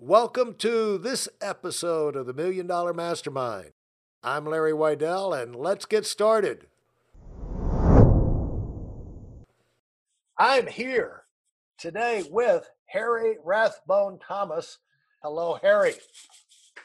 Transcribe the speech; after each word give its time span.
Welcome 0.00 0.54
to 0.58 0.96
this 0.96 1.28
episode 1.40 2.14
of 2.14 2.26
the 2.26 2.32
Million 2.32 2.68
Dollar 2.68 2.94
Mastermind. 2.94 3.72
I'm 4.22 4.44
Larry 4.46 4.70
Weidel, 4.70 5.36
and 5.36 5.56
let's 5.56 5.86
get 5.86 6.06
started. 6.06 6.68
I'm 10.38 10.68
here 10.68 11.24
today 11.78 12.22
with 12.30 12.70
Harry 12.86 13.38
Rathbone 13.44 14.20
Thomas. 14.20 14.78
Hello, 15.20 15.58
Harry. 15.62 15.94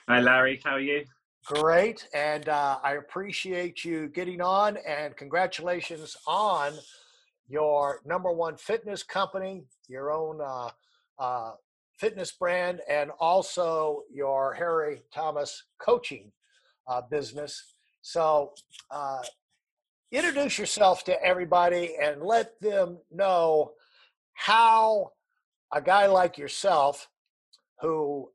Hi, 0.10 0.20
Larry. 0.20 0.60
How 0.66 0.72
are 0.72 0.80
you? 0.80 1.06
Great, 1.46 2.08
and 2.16 2.50
uh, 2.50 2.80
I 2.84 2.94
appreciate 2.94 3.86
you 3.86 4.08
getting 4.08 4.42
on, 4.42 4.76
and 4.88 5.16
congratulations 5.16 6.18
on 6.26 6.74
your 7.48 8.02
number 8.08 8.32
one 8.32 8.58
fitness 8.58 9.04
company, 9.04 9.66
your 9.88 10.12
own 10.12 10.42
uh, 10.42 10.70
uh, 11.20 11.52
fitness 12.04 12.34
brand, 12.34 12.82
and 12.90 13.12
also 13.18 14.02
your 14.14 14.54
Harry 14.56 15.04
Thomas 15.14 15.64
coaching 15.80 16.34
uh, 16.86 17.02
business. 17.10 17.76
So, 18.02 18.52
uh, 18.92 19.22
introduce 20.12 20.60
yourself 20.60 21.06
to 21.06 21.24
everybody 21.24 21.96
and 22.02 22.22
let 22.22 22.60
them 22.60 22.98
know 23.10 23.72
how 24.34 25.12
a 25.74 25.82
guy 25.82 26.08
like 26.08 26.38
yourself, 26.38 27.08
who 27.80 28.30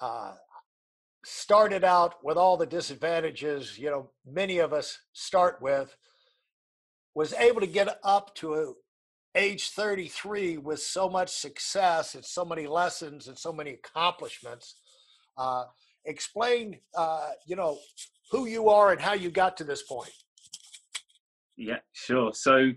uh, 0.00 0.32
started 1.24 1.84
out 1.84 2.16
with 2.24 2.36
all 2.36 2.56
the 2.56 2.66
disadvantages, 2.66 3.78
you 3.78 3.88
know, 3.88 4.10
many 4.26 4.58
of 4.58 4.72
us 4.72 4.98
start 5.12 5.62
with, 5.62 5.96
was 7.14 7.32
able 7.34 7.60
to 7.60 7.68
get 7.68 8.00
up 8.02 8.34
to 8.34 8.74
age 9.36 9.70
33 9.70 10.56
with 10.56 10.80
so 10.80 11.08
much 11.08 11.28
success 11.28 12.14
and 12.14 12.24
so 12.24 12.44
many 12.44 12.66
lessons 12.66 13.28
and 13.28 13.38
so 13.38 13.52
many 13.52 13.72
accomplishments. 13.72 14.76
Uh, 15.36 15.64
explain, 16.06 16.78
uh, 16.96 17.30
you 17.46 17.54
know, 17.54 17.78
who 18.30 18.46
you 18.46 18.68
are 18.68 18.92
and 18.92 19.00
how 19.00 19.12
you 19.12 19.30
got 19.30 19.56
to 19.58 19.64
this 19.64 19.82
point. 19.82 20.10
Yeah, 21.56 21.78
sure. 21.92 22.32
So 22.32 22.70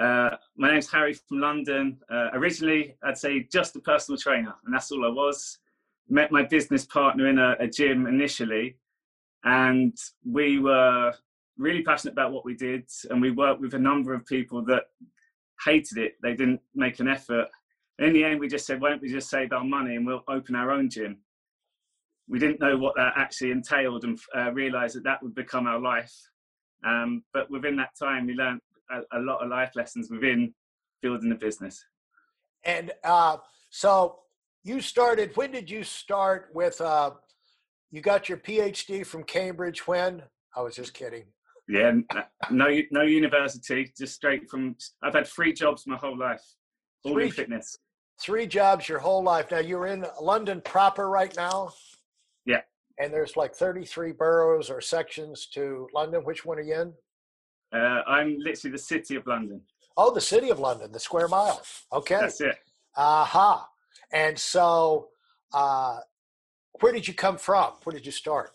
uh, 0.00 0.30
my 0.56 0.72
name's 0.72 0.90
Harry 0.90 1.14
from 1.14 1.40
London. 1.40 1.98
Uh, 2.10 2.30
originally, 2.32 2.96
I'd 3.04 3.18
say 3.18 3.46
just 3.50 3.76
a 3.76 3.80
personal 3.80 4.18
trainer, 4.18 4.54
and 4.64 4.74
that's 4.74 4.90
all 4.90 5.04
I 5.04 5.10
was. 5.10 5.58
Met 6.08 6.32
my 6.32 6.42
business 6.42 6.84
partner 6.86 7.28
in 7.28 7.38
a, 7.38 7.54
a 7.60 7.68
gym 7.68 8.06
initially, 8.06 8.76
and 9.44 9.96
we 10.24 10.58
were 10.58 11.12
really 11.56 11.82
passionate 11.82 12.12
about 12.12 12.32
what 12.32 12.44
we 12.44 12.54
did, 12.54 12.88
and 13.10 13.20
we 13.20 13.30
worked 13.30 13.60
with 13.60 13.74
a 13.74 13.78
number 13.78 14.12
of 14.12 14.26
people 14.26 14.64
that 14.64 14.84
hated 15.64 15.98
it. 15.98 16.14
They 16.22 16.34
didn't 16.34 16.60
make 16.74 17.00
an 17.00 17.08
effort. 17.08 17.48
In 17.98 18.12
the 18.12 18.24
end, 18.24 18.40
we 18.40 18.48
just 18.48 18.66
said, 18.66 18.80
why 18.80 18.90
don't 18.90 19.02
we 19.02 19.08
just 19.08 19.28
save 19.28 19.52
our 19.52 19.64
money 19.64 19.96
and 19.96 20.06
we'll 20.06 20.24
open 20.28 20.54
our 20.54 20.70
own 20.70 20.88
gym? 20.88 21.18
We 22.28 22.38
didn't 22.38 22.60
know 22.60 22.76
what 22.76 22.94
that 22.96 23.12
actually 23.16 23.50
entailed 23.50 24.04
and 24.04 24.18
uh, 24.36 24.52
realized 24.52 24.96
that 24.96 25.04
that 25.04 25.22
would 25.22 25.34
become 25.34 25.66
our 25.66 25.80
life. 25.80 26.14
Um, 26.86 27.24
but 27.34 27.50
within 27.50 27.76
that 27.76 27.90
time, 27.98 28.26
we 28.26 28.34
learned 28.34 28.60
a, 28.90 29.18
a, 29.18 29.20
lot 29.20 29.42
of 29.42 29.50
life 29.50 29.72
lessons 29.74 30.10
within 30.10 30.54
building 31.02 31.32
a 31.32 31.34
business. 31.34 31.84
And 32.64 32.92
uh, 33.04 33.38
so 33.68 34.20
you 34.62 34.80
started, 34.80 35.36
when 35.36 35.52
did 35.52 35.68
you 35.68 35.82
start 35.82 36.50
with, 36.54 36.80
uh, 36.80 37.10
you 37.90 38.00
got 38.00 38.28
your 38.28 38.38
PhD 38.38 39.04
from 39.04 39.24
Cambridge 39.24 39.86
when? 39.86 40.22
I 40.56 40.62
was 40.62 40.74
just 40.74 40.94
kidding. 40.94 41.24
Yeah, 41.70 41.92
no, 42.50 42.80
no 42.90 43.02
university, 43.02 43.92
just 43.96 44.14
straight 44.14 44.50
from. 44.50 44.74
I've 45.02 45.14
had 45.14 45.26
three 45.26 45.52
jobs 45.52 45.86
my 45.86 45.96
whole 45.96 46.18
life, 46.18 46.42
all 47.04 47.12
three, 47.12 47.26
in 47.26 47.30
fitness. 47.30 47.78
Three 48.20 48.46
jobs 48.46 48.88
your 48.88 48.98
whole 48.98 49.22
life. 49.22 49.50
Now 49.50 49.60
you're 49.60 49.86
in 49.86 50.04
London 50.20 50.60
proper 50.62 51.08
right 51.08 51.34
now. 51.36 51.72
Yeah. 52.44 52.62
And 52.98 53.12
there's 53.12 53.36
like 53.36 53.54
33 53.54 54.12
boroughs 54.12 54.68
or 54.68 54.80
sections 54.80 55.46
to 55.54 55.88
London. 55.94 56.22
Which 56.24 56.44
one 56.44 56.58
are 56.58 56.62
you 56.62 56.74
in? 56.74 56.92
Uh, 57.72 58.02
I'm 58.06 58.36
literally 58.38 58.72
the 58.72 58.78
city 58.78 59.14
of 59.14 59.26
London. 59.26 59.60
Oh, 59.96 60.12
the 60.12 60.20
city 60.20 60.50
of 60.50 60.58
London, 60.58 60.92
the 60.92 61.00
square 61.00 61.28
mile. 61.28 61.62
Okay. 61.92 62.18
That's 62.20 62.40
it. 62.40 62.56
Aha. 62.96 63.52
Uh-huh. 63.52 63.64
And 64.12 64.38
so, 64.38 65.08
uh, 65.54 66.00
where 66.80 66.92
did 66.92 67.06
you 67.06 67.14
come 67.14 67.38
from? 67.38 67.74
Where 67.84 67.94
did 67.94 68.04
you 68.04 68.12
start? 68.12 68.52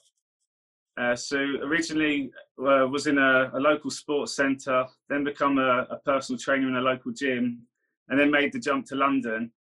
Uh, 0.98 1.16
so 1.16 1.38
originally 1.64 2.32
uh, 2.60 2.88
was 2.88 3.08
in 3.08 3.18
a, 3.18 3.52
a, 3.54 3.60
local 3.60 3.92
sports 3.92 4.34
centre, 4.34 4.86
then 5.10 5.26
become 5.26 5.58
a, 5.58 5.86
a, 5.90 5.98
personal 6.06 6.40
trainer 6.40 6.70
in 6.70 6.78
a 6.78 6.82
local 6.82 7.12
gym, 7.12 7.62
and 8.08 8.18
then 8.18 8.32
made 8.32 8.54
the 8.54 8.60
jump 8.60 8.86
to 8.86 8.96
London. 8.96 9.52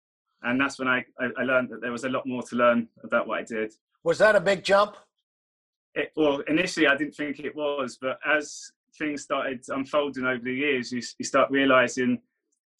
And 0.42 0.60
that's 0.60 0.78
when 0.78 0.86
I, 0.86 1.04
I, 1.18 1.30
I, 1.38 1.42
learned 1.42 1.70
that 1.70 1.80
there 1.80 1.90
was 1.90 2.04
a 2.04 2.08
lot 2.08 2.24
more 2.24 2.42
to 2.44 2.56
learn 2.56 2.88
about 3.02 3.26
what 3.26 3.40
I 3.40 3.42
did. 3.42 3.74
Was 4.04 4.18
that 4.18 4.36
a 4.36 4.40
big 4.40 4.62
jump? 4.62 4.96
It, 5.96 6.12
well, 6.14 6.40
initially 6.46 6.86
I 6.86 6.96
didn't 6.96 7.16
think 7.16 7.40
it 7.40 7.56
was, 7.56 7.98
but 8.00 8.20
as 8.24 8.70
things 8.96 9.22
started 9.22 9.64
unfolding 9.68 10.26
over 10.26 10.42
the 10.42 10.54
years, 10.54 10.92
you, 10.92 11.02
you 11.18 11.24
start 11.24 11.50
realising 11.50 12.20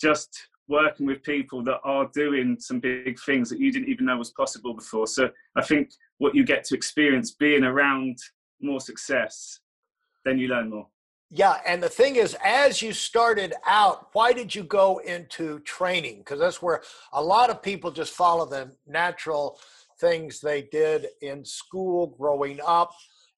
just 0.01 0.49
working 0.69 1.07
with 1.07 1.23
people 1.23 1.63
that 1.65 1.81
are 1.83 2.09
doing 2.15 2.57
some 2.59 2.81
big 2.81 3.19
things 3.21 3.51
that 3.51 3.59
you 3.59 3.73
didn't 3.73 3.89
even 3.89 4.07
know 4.07 4.17
was 4.17 4.31
possible 4.31 4.75
before. 4.75 5.07
So 5.07 5.31
I 5.57 5.63
think 5.63 5.91
what 6.19 6.35
you 6.35 6.45
get 6.45 6.65
to 6.65 6.75
experience 6.75 7.33
being 7.33 7.65
around 7.65 8.19
more 8.65 8.81
success, 8.81 9.61
then 10.25 10.39
you 10.39 10.49
learn 10.49 10.71
more. 10.71 10.89
Yeah, 11.31 11.59
and 11.67 11.83
the 11.83 11.89
thing 11.89 12.17
is, 12.17 12.37
as 12.45 12.81
you 12.81 12.93
started 12.93 13.55
out, 13.67 14.09
why 14.13 14.33
did 14.33 14.55
you 14.55 14.63
go 14.63 14.99
into 14.99 15.59
training? 15.61 16.19
Because 16.19 16.39
that's 16.39 16.63
where 16.63 16.83
a 17.13 17.23
lot 17.23 17.51
of 17.51 17.63
people 17.63 17.91
just 17.91 18.13
follow 18.13 18.47
the 18.47 18.71
natural 18.87 19.59
things 19.99 20.41
they 20.41 20.63
did 20.63 21.07
in 21.23 21.45
school 21.45 22.15
growing 22.19 22.61
up. 22.65 22.93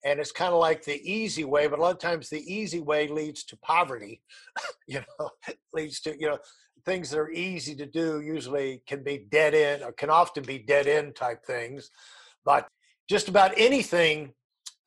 And 0.05 0.21
it's 0.21 0.33
kind 0.33 0.53
of 0.53 0.61
like 0.61 0.85
the 0.85 1.01
easy 1.11 1.45
way, 1.45 1.69
but 1.69 1.79
a 1.79 1.83
lot 1.83 1.93
of 1.93 1.99
times 1.99 2.29
the 2.29 2.45
easy 2.53 2.81
way 2.81 3.09
leads 3.09 3.45
to 3.45 3.57
poverty, 3.57 4.21
you 4.87 5.01
know, 5.19 5.31
leads 5.73 6.01
to, 6.01 6.15
you 6.21 6.29
know, 6.29 6.39
things 6.85 7.11
that 7.11 7.19
are 7.19 7.31
easy 7.31 7.75
to 7.77 7.87
do 7.87 8.21
usually 8.21 8.83
can 8.87 9.03
be 9.03 9.27
dead 9.31 9.55
end 9.55 9.83
or 9.83 9.93
can 9.93 10.11
often 10.11 10.45
be 10.45 10.59
dead 10.59 10.87
end 10.87 11.17
type 11.17 11.45
things. 11.45 11.91
But 12.45 12.69
just 13.09 13.29
about 13.29 13.53
anything 13.57 14.33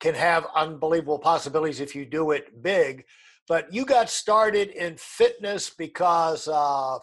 can 0.00 0.14
have 0.14 0.46
unbelievable 0.56 1.18
possibilities 1.18 1.78
if 1.78 1.94
you 1.94 2.04
do 2.04 2.32
it 2.32 2.62
big. 2.62 3.04
But 3.46 3.72
you 3.72 3.84
got 3.84 4.08
started 4.08 4.70
in 4.70 4.96
fitness 4.96 5.70
because 5.70 6.48
uh, 6.48 6.96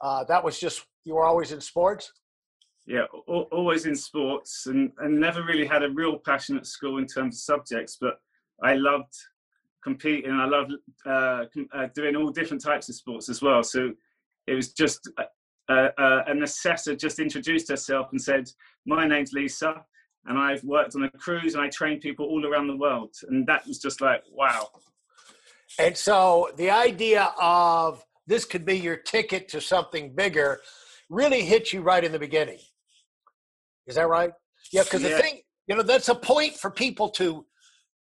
uh, 0.00 0.24
that 0.24 0.44
was 0.44 0.58
just 0.58 0.84
you 1.04 1.14
were 1.14 1.24
always 1.24 1.52
in 1.52 1.60
sports. 1.60 2.12
Yeah, 2.86 3.04
always 3.28 3.86
in 3.86 3.94
sports, 3.94 4.66
and, 4.66 4.90
and 4.98 5.18
never 5.18 5.44
really 5.44 5.64
had 5.64 5.84
a 5.84 5.90
real 5.90 6.18
passion 6.18 6.56
at 6.56 6.66
school 6.66 6.98
in 6.98 7.06
terms 7.06 7.36
of 7.36 7.40
subjects. 7.40 7.96
But 8.00 8.20
I 8.62 8.74
loved 8.74 9.14
competing. 9.84 10.32
I 10.32 10.46
loved 10.46 10.72
uh, 11.06 11.44
uh 11.72 11.86
doing 11.94 12.16
all 12.16 12.30
different 12.30 12.62
types 12.62 12.88
of 12.88 12.96
sports 12.96 13.28
as 13.28 13.40
well. 13.40 13.62
So 13.62 13.92
it 14.48 14.54
was 14.54 14.72
just 14.72 15.08
uh, 15.16 15.88
uh, 15.96 16.22
an 16.26 16.42
assessor 16.42 16.96
just 16.96 17.20
introduced 17.20 17.70
herself 17.70 18.08
and 18.10 18.20
said, 18.20 18.50
"My 18.84 19.06
name's 19.06 19.32
Lisa 19.32 19.84
and 20.26 20.38
I've 20.38 20.62
worked 20.64 20.94
on 20.94 21.04
a 21.04 21.10
cruise 21.10 21.54
and 21.54 21.62
I 21.62 21.68
trained 21.68 22.00
people 22.00 22.26
all 22.26 22.46
around 22.46 22.68
the 22.68 22.76
world. 22.76 23.14
And 23.28 23.46
that 23.46 23.66
was 23.66 23.78
just 23.78 24.00
like, 24.00 24.22
wow. 24.30 24.68
And 25.78 25.96
so 25.96 26.50
the 26.56 26.70
idea 26.70 27.32
of 27.40 28.04
this 28.26 28.44
could 28.44 28.64
be 28.64 28.78
your 28.78 28.96
ticket 28.96 29.48
to 29.48 29.60
something 29.60 30.14
bigger 30.14 30.60
really 31.08 31.42
hit 31.42 31.72
you 31.72 31.82
right 31.82 32.04
in 32.04 32.12
the 32.12 32.18
beginning. 32.18 32.58
Is 33.86 33.96
that 33.96 34.08
right? 34.08 34.30
Yeah, 34.72 34.84
because 34.84 35.02
yeah. 35.02 35.16
the 35.16 35.22
thing, 35.22 35.40
you 35.66 35.76
know, 35.76 35.82
that's 35.82 36.08
a 36.08 36.14
point 36.14 36.54
for 36.54 36.70
people 36.70 37.08
to, 37.10 37.44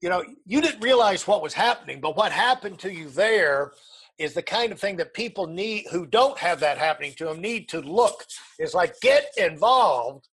you 0.03 0.09
know, 0.09 0.23
you 0.45 0.61
didn't 0.61 0.83
realize 0.83 1.27
what 1.27 1.43
was 1.43 1.55
happening, 1.55 2.01
but 2.01 2.17
what 2.17 2.31
happened 2.31 2.79
to 2.81 2.93
you 2.93 3.09
there 3.09 3.73
is 4.19 4.35
the 4.35 4.43
kind 4.43 4.71
of 4.71 4.79
thing 4.79 4.97
that 4.97 5.15
people 5.15 5.47
need 5.47 5.87
who 5.91 6.07
don't 6.07 6.39
have 6.39 6.61
that 6.61 6.77
happening 6.77 7.15
to 7.17 7.25
them 7.25 7.41
need 7.41 7.69
to 7.71 7.81
look 7.81 8.25
is 8.59 8.75
like 8.75 8.95
get 9.01 9.27
involved 9.39 10.29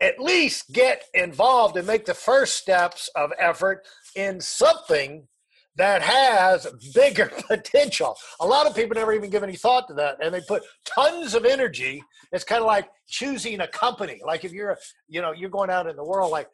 at 0.00 0.18
least 0.18 0.72
get 0.72 1.04
involved 1.14 1.76
and 1.76 1.86
make 1.86 2.04
the 2.04 2.14
first 2.14 2.56
steps 2.56 3.08
of 3.14 3.32
effort 3.38 3.86
in 4.14 4.40
something 4.40 5.26
that 5.76 6.02
has 6.02 6.66
bigger 6.94 7.30
potential. 7.48 8.16
A 8.40 8.46
lot 8.46 8.66
of 8.66 8.74
people 8.74 8.94
never 8.94 9.12
even 9.12 9.30
give 9.30 9.42
any 9.42 9.56
thought 9.56 9.88
to 9.88 9.94
that, 9.94 10.16
and 10.22 10.34
they 10.34 10.40
put 10.40 10.62
tons 10.84 11.34
of 11.34 11.44
energy. 11.44 12.02
It's 12.32 12.44
kind 12.44 12.60
of 12.60 12.66
like 12.66 12.88
choosing 13.08 13.60
a 13.60 13.68
company. 13.68 14.20
Like 14.24 14.44
if 14.44 14.52
you're, 14.52 14.76
you 15.08 15.20
know, 15.20 15.32
you're 15.32 15.50
going 15.50 15.70
out 15.70 15.86
in 15.86 15.96
the 15.96 16.04
world, 16.04 16.30
like, 16.30 16.48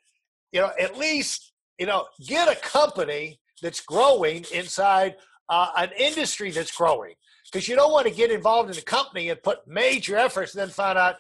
you 0.53 0.61
know, 0.61 0.71
at 0.79 0.99
least, 0.99 1.53
you 1.79 1.87
know, 1.87 2.07
get 2.27 2.49
a 2.49 2.61
company 2.61 3.41
that's 3.63 3.81
growing 3.81 4.45
inside 4.53 5.15
uh, 5.49 5.69
an 5.77 5.91
industry 5.97 6.51
that's 6.51 6.77
growing. 6.77 7.15
Because 7.51 7.69
you 7.69 7.77
don't 7.77 7.93
want 7.93 8.07
to 8.07 8.13
get 8.13 8.31
involved 8.31 8.71
in 8.71 8.79
a 8.79 8.83
company 8.83 9.29
and 9.29 9.43
put 9.43 9.67
major 9.67 10.17
efforts 10.17 10.55
and 10.55 10.63
then 10.63 10.71
find 10.71 10.99
out 10.99 11.17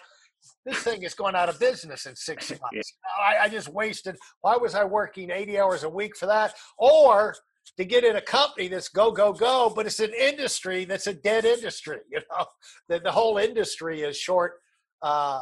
this 0.65 0.79
thing 0.79 1.03
is 1.03 1.15
going 1.15 1.35
out 1.35 1.49
of 1.49 1.59
business 1.59 2.07
in 2.07 2.15
six 2.17 2.51
months. 2.61 2.63
yeah. 2.73 2.83
I, 3.21 3.45
I, 3.45 3.49
just 3.49 3.69
wasted. 3.69 4.17
Why 4.41 4.57
was 4.57 4.75
I 4.75 4.85
working 4.85 5.31
80 5.31 5.59
hours 5.59 5.83
a 5.83 5.89
week 5.89 6.17
for 6.17 6.27
that? 6.27 6.55
Or 6.79 7.35
to 7.77 7.85
get 7.85 8.05
in 8.05 8.17
a 8.17 8.21
company 8.21 8.69
that's 8.69 8.89
go, 8.89 9.11
go, 9.11 9.33
go, 9.33 9.73
but 9.75 9.87
it's 9.87 10.01
an 10.01 10.13
industry 10.19 10.85
that's 10.85 11.07
a 11.07 11.15
dead 11.15 11.45
industry. 11.45 11.99
You 12.11 12.21
know, 12.31 12.47
the, 12.89 13.01
the 13.01 13.13
whole 13.13 13.39
industry 13.39 14.03
is 14.03 14.17
short 14.17 14.55
uh, 15.03 15.41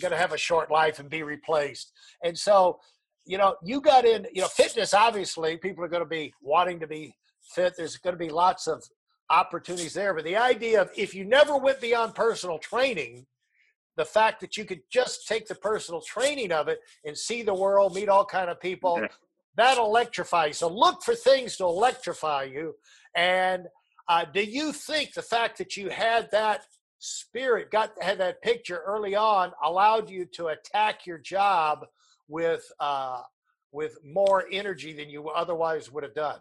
going 0.00 0.12
to 0.12 0.18
have 0.18 0.32
a 0.32 0.38
short 0.38 0.70
life 0.70 0.98
and 0.98 1.10
be 1.10 1.22
replaced. 1.22 1.92
And 2.24 2.38
so, 2.38 2.78
you 3.26 3.38
know, 3.38 3.56
you 3.62 3.80
got 3.80 4.04
in, 4.04 4.26
you 4.32 4.42
know, 4.42 4.48
fitness, 4.48 4.94
obviously, 4.94 5.56
people 5.56 5.84
are 5.84 5.88
going 5.88 6.02
to 6.02 6.08
be 6.08 6.32
wanting 6.40 6.80
to 6.80 6.86
be 6.86 7.14
fit. 7.54 7.74
There's 7.76 7.96
going 7.96 8.14
to 8.14 8.18
be 8.18 8.30
lots 8.30 8.66
of 8.66 8.82
opportunities 9.30 9.94
there. 9.94 10.14
But 10.14 10.24
the 10.24 10.36
idea 10.36 10.82
of 10.82 10.90
if 10.96 11.14
you 11.14 11.24
never 11.24 11.56
went 11.56 11.80
beyond 11.80 12.14
personal 12.14 12.58
training, 12.58 13.26
the 14.00 14.04
fact 14.06 14.40
that 14.40 14.56
you 14.56 14.64
could 14.64 14.80
just 14.88 15.28
take 15.28 15.46
the 15.46 15.54
personal 15.54 16.00
training 16.00 16.52
of 16.52 16.68
it 16.68 16.80
and 17.04 17.14
see 17.14 17.42
the 17.42 17.52
world, 17.52 17.94
meet 17.94 18.08
all 18.08 18.24
kind 18.24 18.48
of 18.48 18.58
people, 18.58 18.92
okay. 18.96 19.08
that 19.56 19.76
electrifies. 19.76 20.56
So 20.56 20.68
look 20.68 21.02
for 21.02 21.14
things 21.14 21.58
to 21.58 21.64
electrify 21.64 22.44
you. 22.44 22.76
And 23.14 23.66
uh, 24.08 24.24
do 24.24 24.42
you 24.42 24.72
think 24.72 25.12
the 25.12 25.20
fact 25.20 25.58
that 25.58 25.76
you 25.76 25.90
had 25.90 26.30
that 26.32 26.62
spirit, 26.98 27.70
got 27.70 27.90
had 28.00 28.16
that 28.20 28.40
picture 28.40 28.80
early 28.86 29.14
on, 29.14 29.52
allowed 29.62 30.08
you 30.08 30.24
to 30.36 30.46
attack 30.46 31.04
your 31.04 31.18
job 31.18 31.84
with 32.26 32.72
uh, 32.80 33.20
with 33.70 33.98
more 34.02 34.46
energy 34.50 34.94
than 34.94 35.10
you 35.10 35.28
otherwise 35.28 35.92
would 35.92 36.04
have 36.04 36.14
done? 36.14 36.40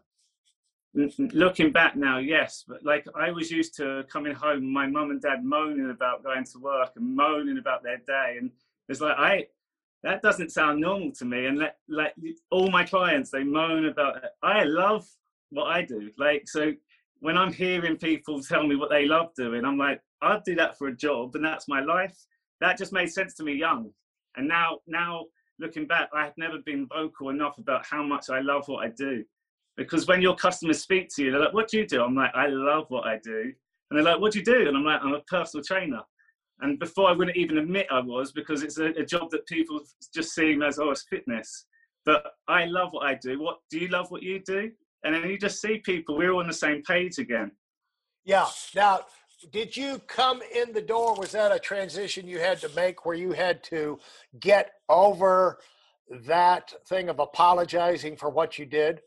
Mm-hmm. 0.97 1.27
looking 1.38 1.71
back 1.71 1.95
now, 1.95 2.18
yes, 2.18 2.65
but 2.68 2.83
like 2.83 3.06
I 3.15 3.30
was 3.30 3.51
used 3.51 3.75
to 3.75 4.03
coming 4.12 4.33
home, 4.33 4.74
my 4.74 4.88
mum 4.88 5.12
and 5.12 5.21
dad 5.21 5.45
moaning 5.45 5.91
about 5.91 6.24
going 6.24 6.44
to 6.45 6.59
work 6.59 6.94
and 6.95 7.15
moaning 7.15 7.59
about 7.59 7.83
their 7.83 7.97
day, 8.07 8.38
and 8.39 8.50
it's 8.88 9.00
like 9.00 9.15
I 9.15 9.45
that 10.01 10.24
doesn't 10.24 10.51
sound 10.51 10.81
normal 10.81 11.12
to 11.12 11.25
me. 11.25 11.45
And 11.45 11.59
let, 11.59 11.77
like 11.88 12.15
all 12.50 12.71
my 12.71 12.83
clients, 12.83 13.30
they 13.30 13.44
moan 13.44 13.86
about 13.86 14.18
it. 14.18 14.31
I 14.41 14.63
love 14.63 15.07
what 15.51 15.65
I 15.65 15.83
do. 15.83 16.09
Like 16.18 16.47
so, 16.47 16.74
when 17.19 17.38
I'm 17.38 17.53
hearing 17.53 17.97
people 17.97 18.42
tell 18.44 18.65
me 18.65 18.75
what 18.75 18.89
they 18.89 19.06
love 19.06 19.35
doing, 19.35 19.65
I'm 19.65 19.77
like, 19.77 20.01
I'd 20.24 20.44
do 20.44 20.56
that 20.56 20.75
for 20.75 20.88
a 20.88 20.95
job, 20.95 21.35
and 21.35 21.45
that's 21.45 21.68
my 21.68 21.81
life. 21.81 22.18
That 22.62 22.80
just 22.80 22.94
made 22.94 23.12
sense 23.12 23.35
to 23.35 23.44
me 23.44 23.53
young, 23.53 23.92
and 24.38 24.47
now 24.47 24.80
now 24.88 25.25
looking 25.59 25.85
back, 25.85 26.09
I 26.15 26.24
have 26.24 26.38
never 26.38 26.57
been 26.65 26.88
vocal 26.88 27.30
enough 27.30 27.59
about 27.59 27.85
how 27.85 28.01
much 28.01 28.31
I 28.31 28.39
love 28.39 28.68
what 28.68 28.83
I 28.83 28.89
do 28.89 29.24
because 29.79 30.07
when 30.07 30.21
your 30.21 30.35
customers 30.35 30.81
speak 30.81 31.07
to 31.15 31.23
you, 31.23 31.31
they're 31.31 31.39
like, 31.39 31.53
"What 31.53 31.69
do 31.69 31.77
you 31.77 31.87
do?" 31.87 32.03
I'm 32.03 32.13
like, 32.13 32.35
"I 32.35 32.47
love 32.47 32.85
what 32.89 33.07
I 33.07 33.17
do," 33.17 33.53
and 33.89 33.97
they're 33.97 34.03
like, 34.03 34.19
"What 34.19 34.33
do 34.33 34.39
you 34.39 34.45
do?" 34.45 34.67
And 34.67 34.75
I'm 34.75 34.83
like, 34.83 35.01
"I'm 35.01 35.13
a 35.13 35.21
personal 35.21 35.63
trainer." 35.63 36.01
And 36.59 36.77
before 36.77 37.09
I 37.09 37.13
wouldn't 37.13 37.37
even 37.37 37.57
admit 37.57 37.87
I 37.89 38.01
was 38.01 38.33
because 38.33 38.61
it's 38.61 38.77
a, 38.77 38.87
a 38.87 39.05
job 39.05 39.31
that 39.31 39.47
people 39.47 39.79
just 40.13 40.35
seeing 40.35 40.61
as 40.61 40.79
oh, 40.79 40.91
it's 40.91 41.05
fitness. 41.09 41.65
But 42.05 42.33
I 42.49 42.65
love 42.65 42.89
what 42.91 43.07
I 43.07 43.15
do. 43.15 43.41
What 43.41 43.59
do 43.71 43.79
you 43.79 43.87
love? 43.87 44.11
What 44.11 44.21
you 44.21 44.39
do? 44.45 44.69
And 45.05 45.15
then 45.15 45.29
you 45.29 45.37
just 45.37 45.61
see 45.61 45.77
people. 45.77 46.17
We're 46.17 46.33
all 46.33 46.41
on 46.41 46.47
the 46.47 46.53
same 46.53 46.83
page 46.83 47.17
again. 47.17 47.51
Yeah. 48.25 48.47
Now, 48.75 49.05
did 49.49 49.77
you 49.77 49.99
come 50.07 50.41
in 50.53 50.73
the 50.73 50.81
door? 50.81 51.15
Was 51.15 51.31
that 51.31 51.53
a 51.53 51.59
transition 51.59 52.27
you 52.27 52.39
had 52.39 52.59
to 52.59 52.69
make 52.75 53.05
where 53.05 53.15
you 53.15 53.31
had 53.31 53.63
to 53.65 53.97
get 54.41 54.71
over 54.89 55.59
that 56.25 56.73
thing 56.89 57.07
of 57.07 57.19
apologizing 57.19 58.17
for 58.17 58.29
what 58.29 58.59
you 58.59 58.65
did? 58.65 59.01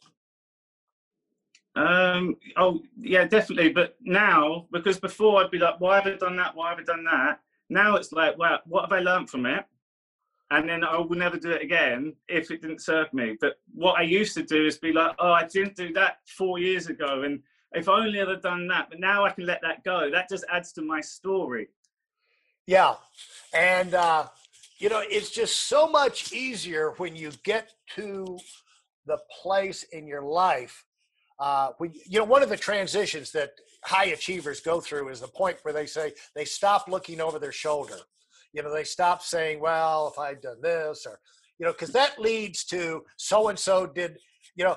Um, 1.75 2.37
oh, 2.57 2.83
yeah, 3.01 3.25
definitely. 3.25 3.71
But 3.71 3.97
now, 4.03 4.67
because 4.73 4.99
before 4.99 5.43
I'd 5.43 5.51
be 5.51 5.59
like, 5.59 5.81
why 5.81 5.97
have 5.97 6.07
I 6.07 6.17
done 6.17 6.37
that? 6.37 6.55
Why 6.55 6.71
have 6.71 6.79
I 6.79 6.83
done 6.83 7.05
that? 7.05 7.41
Now 7.71 7.97
it's 7.97 8.13
like, 8.13 8.37
well, 8.39 8.61
what 8.67 8.83
have 8.83 8.93
I 8.93 9.01
learned 9.01 9.31
from 9.31 9.47
it? 9.47 9.65
And 10.51 10.69
then 10.69 10.85
I 10.85 10.99
will 10.99 11.17
never 11.17 11.39
do 11.39 11.51
it 11.51 11.63
again 11.63 12.13
if 12.29 12.51
it 12.51 12.61
didn't 12.61 12.83
serve 12.83 13.13
me. 13.15 13.39
But 13.41 13.55
what 13.73 13.99
I 13.99 14.03
used 14.03 14.35
to 14.35 14.43
do 14.43 14.67
is 14.67 14.77
be 14.77 14.93
like, 14.93 15.15
oh, 15.19 15.33
I 15.33 15.47
didn't 15.47 15.77
do 15.77 15.95
that 15.95 16.19
four 16.27 16.59
years 16.59 16.89
ago. 16.89 17.23
And 17.23 17.41
if 17.73 17.89
only 17.89 18.21
I'd 18.21 18.29
have 18.29 18.43
done 18.43 18.69
that. 18.69 18.91
But 18.91 19.01
now 19.01 19.25
I 19.25 19.31
can 19.31 19.47
let 19.47 19.63
that 19.63 19.83
go. 19.83 20.11
That 20.11 20.29
just 20.29 20.45
adds 20.53 20.73
to 20.75 20.83
my 20.83 21.01
story. 21.01 21.69
Yeah. 22.67 22.97
And, 23.55 23.95
uh, 23.95 24.27
you 24.77 24.91
know, 24.91 25.03
it's 25.03 25.31
just 25.31 25.69
so 25.69 25.89
much 25.89 26.35
easier 26.35 26.91
when 26.99 27.17
you 27.17 27.31
get 27.45 27.73
to 27.95 28.39
the 29.07 29.19
place 29.41 29.85
in 29.85 30.07
your 30.07 30.23
life 30.23 30.85
uh, 31.43 31.73
when, 31.79 31.93
you 32.09 32.21
know, 32.21 32.25
one 32.25 32.41
of 32.41 32.49
the 32.49 32.57
transitions 32.57 33.33
that 33.33 33.51
high 33.83 34.05
achievers 34.05 34.61
go 34.61 34.81
through 34.81 35.09
is 35.09 35.19
the 35.19 35.27
point 35.27 35.57
where 35.63 35.75
they 35.75 35.87
say 35.87 36.13
they 36.37 36.45
stop 36.45 36.87
looking 36.87 37.21
over 37.21 37.41
their 37.41 37.51
shoulder. 37.51 37.97
You 38.53 38.63
know, 38.63 38.73
they 38.73 38.85
stop 38.85 39.23
saying, 39.23 39.59
well, 39.59 40.07
if 40.13 40.21
I'd 40.21 40.41
done 40.41 40.61
this 40.63 41.05
or, 41.05 41.19
you 41.59 41.67
know, 41.67 41.73
because 41.73 41.91
that 41.95 42.21
leads 42.21 42.63
to 42.67 43.05
so 43.17 43.49
and 43.49 43.59
so 43.59 43.89
did, 43.89 44.19
you 44.55 44.65
know, 44.65 44.77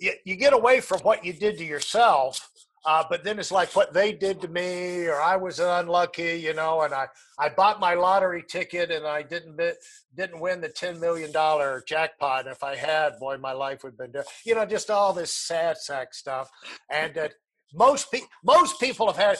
you, 0.00 0.12
you 0.24 0.34
get 0.34 0.54
away 0.54 0.80
from 0.80 0.98
what 1.02 1.24
you 1.24 1.32
did 1.32 1.56
to 1.58 1.64
yourself 1.64 2.50
uh, 2.86 3.02
but 3.10 3.24
then 3.24 3.38
it's 3.40 3.50
like 3.50 3.74
what 3.74 3.92
they 3.92 4.12
did 4.12 4.40
to 4.40 4.48
me, 4.48 5.06
or 5.06 5.20
I 5.20 5.36
was 5.36 5.58
unlucky, 5.58 6.40
you 6.40 6.54
know, 6.54 6.82
and 6.82 6.94
I, 6.94 7.08
I 7.36 7.48
bought 7.48 7.80
my 7.80 7.94
lottery 7.94 8.44
ticket 8.48 8.92
and 8.92 9.04
I 9.04 9.22
didn't 9.22 9.56
bit, 9.56 9.78
didn't 10.14 10.40
win 10.40 10.60
the 10.60 10.68
ten 10.68 11.00
million 11.00 11.32
dollar 11.32 11.82
jackpot. 11.86 12.46
And 12.46 12.52
if 12.52 12.62
I 12.62 12.76
had, 12.76 13.18
boy, 13.18 13.38
my 13.38 13.52
life 13.52 13.82
would 13.82 13.94
have 13.94 13.98
been 13.98 14.12
different. 14.12 14.30
You 14.44 14.54
know, 14.54 14.64
just 14.64 14.88
all 14.88 15.12
this 15.12 15.34
sad 15.34 15.78
sack 15.78 16.14
stuff. 16.14 16.48
And 16.88 17.12
that 17.14 17.34
most 17.74 18.10
people, 18.12 18.28
most 18.44 18.78
people 18.78 19.12
have 19.12 19.16
had 19.16 19.38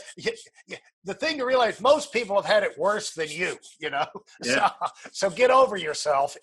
the 1.05 1.15
thing 1.15 1.39
to 1.39 1.45
realize. 1.45 1.81
Most 1.81 2.13
people 2.13 2.35
have 2.35 2.45
had 2.45 2.65
it 2.65 2.77
worse 2.77 3.15
than 3.15 3.29
you. 3.31 3.59
You 3.79 3.91
know, 3.91 4.07
yeah. 4.45 4.71
so 5.13 5.29
so 5.29 5.31
get 5.31 5.53
over 5.53 5.77
yourself. 5.77 6.37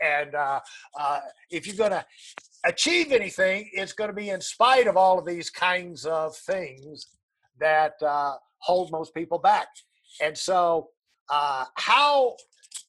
And 0.00 0.36
uh, 0.36 0.60
uh, 0.98 1.20
if 1.50 1.66
you're 1.66 1.76
gonna 1.76 2.06
achieve 2.66 3.12
anything, 3.12 3.68
it's 3.72 3.92
going 3.92 4.08
to 4.08 4.14
be 4.14 4.30
in 4.30 4.40
spite 4.40 4.86
of 4.86 4.96
all 4.96 5.18
of 5.18 5.26
these 5.26 5.50
kinds 5.50 6.06
of 6.06 6.36
things 6.36 7.06
that 7.60 7.94
uh, 8.02 8.34
hold 8.58 8.90
most 8.90 9.14
people 9.14 9.38
back. 9.38 9.68
And 10.22 10.36
so, 10.36 10.88
uh, 11.30 11.64
how 11.76 12.36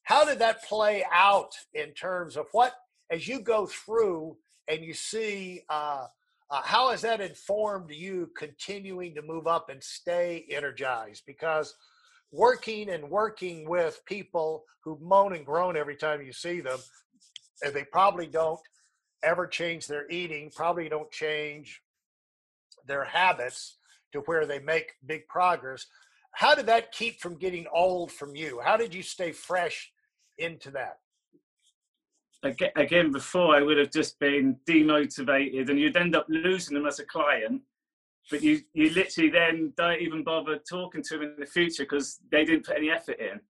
how 0.02 0.24
did 0.24 0.38
that 0.38 0.62
play 0.64 1.04
out 1.12 1.52
in 1.74 1.90
terms 1.92 2.36
of 2.36 2.46
what 2.52 2.74
as 3.10 3.26
you 3.26 3.40
go 3.40 3.66
through 3.66 4.36
and 4.68 4.84
you 4.84 4.92
see 4.92 5.62
uh, 5.68 6.06
uh, 6.50 6.62
how 6.62 6.90
has 6.90 7.02
that 7.02 7.20
informed 7.20 7.90
you 7.90 8.30
continuing 8.36 9.14
to 9.14 9.22
move 9.22 9.46
up 9.46 9.68
and 9.68 9.82
stay 9.82 10.44
energized 10.50 11.22
because 11.26 11.74
working 12.30 12.90
and 12.90 13.08
working 13.08 13.68
with 13.68 14.00
people 14.06 14.64
who 14.84 14.98
moan 15.00 15.34
and 15.34 15.46
groan 15.46 15.76
every 15.76 15.96
time 15.96 16.22
you 16.22 16.32
see 16.32 16.60
them 16.60 16.78
and 17.64 17.74
they 17.74 17.84
probably 17.84 18.26
don't 18.26 18.60
ever 19.26 19.46
change 19.46 19.86
their 19.86 20.08
eating, 20.08 20.50
probably 20.54 20.88
don't 20.88 21.10
change 21.10 21.82
their 22.86 23.04
habits 23.04 23.78
to 24.12 24.20
where 24.20 24.46
they 24.46 24.60
make 24.60 24.92
big 25.04 25.26
progress. 25.28 25.86
How 26.30 26.54
did 26.54 26.66
that 26.66 26.92
keep 26.92 27.20
from 27.20 27.36
getting 27.36 27.66
old 27.72 28.12
from 28.12 28.36
you? 28.36 28.60
How 28.64 28.76
did 28.76 28.94
you 28.94 29.02
stay 29.02 29.32
fresh 29.32 29.92
into 30.38 30.70
that? 30.70 30.98
Again, 32.76 33.10
before 33.10 33.56
I 33.56 33.62
would 33.62 33.78
have 33.78 33.90
just 33.90 34.18
been 34.20 34.56
demotivated, 34.68 35.68
and 35.68 35.80
you'd 35.80 35.96
end 35.96 36.14
up 36.14 36.26
losing 36.28 36.74
them 36.74 36.86
as 36.86 37.00
a 37.00 37.04
client. 37.04 37.62
But 38.30 38.42
you, 38.42 38.60
you 38.74 38.90
literally 38.90 39.30
then 39.30 39.72
don't 39.76 40.00
even 40.00 40.22
bother 40.22 40.58
talking 40.58 41.02
to 41.02 41.14
them 41.14 41.22
in 41.22 41.36
the 41.38 41.46
future 41.46 41.84
because 41.84 42.20
they 42.30 42.44
didn't 42.44 42.66
put 42.66 42.76
any 42.76 42.90
effort 42.90 43.18
in. 43.18 43.40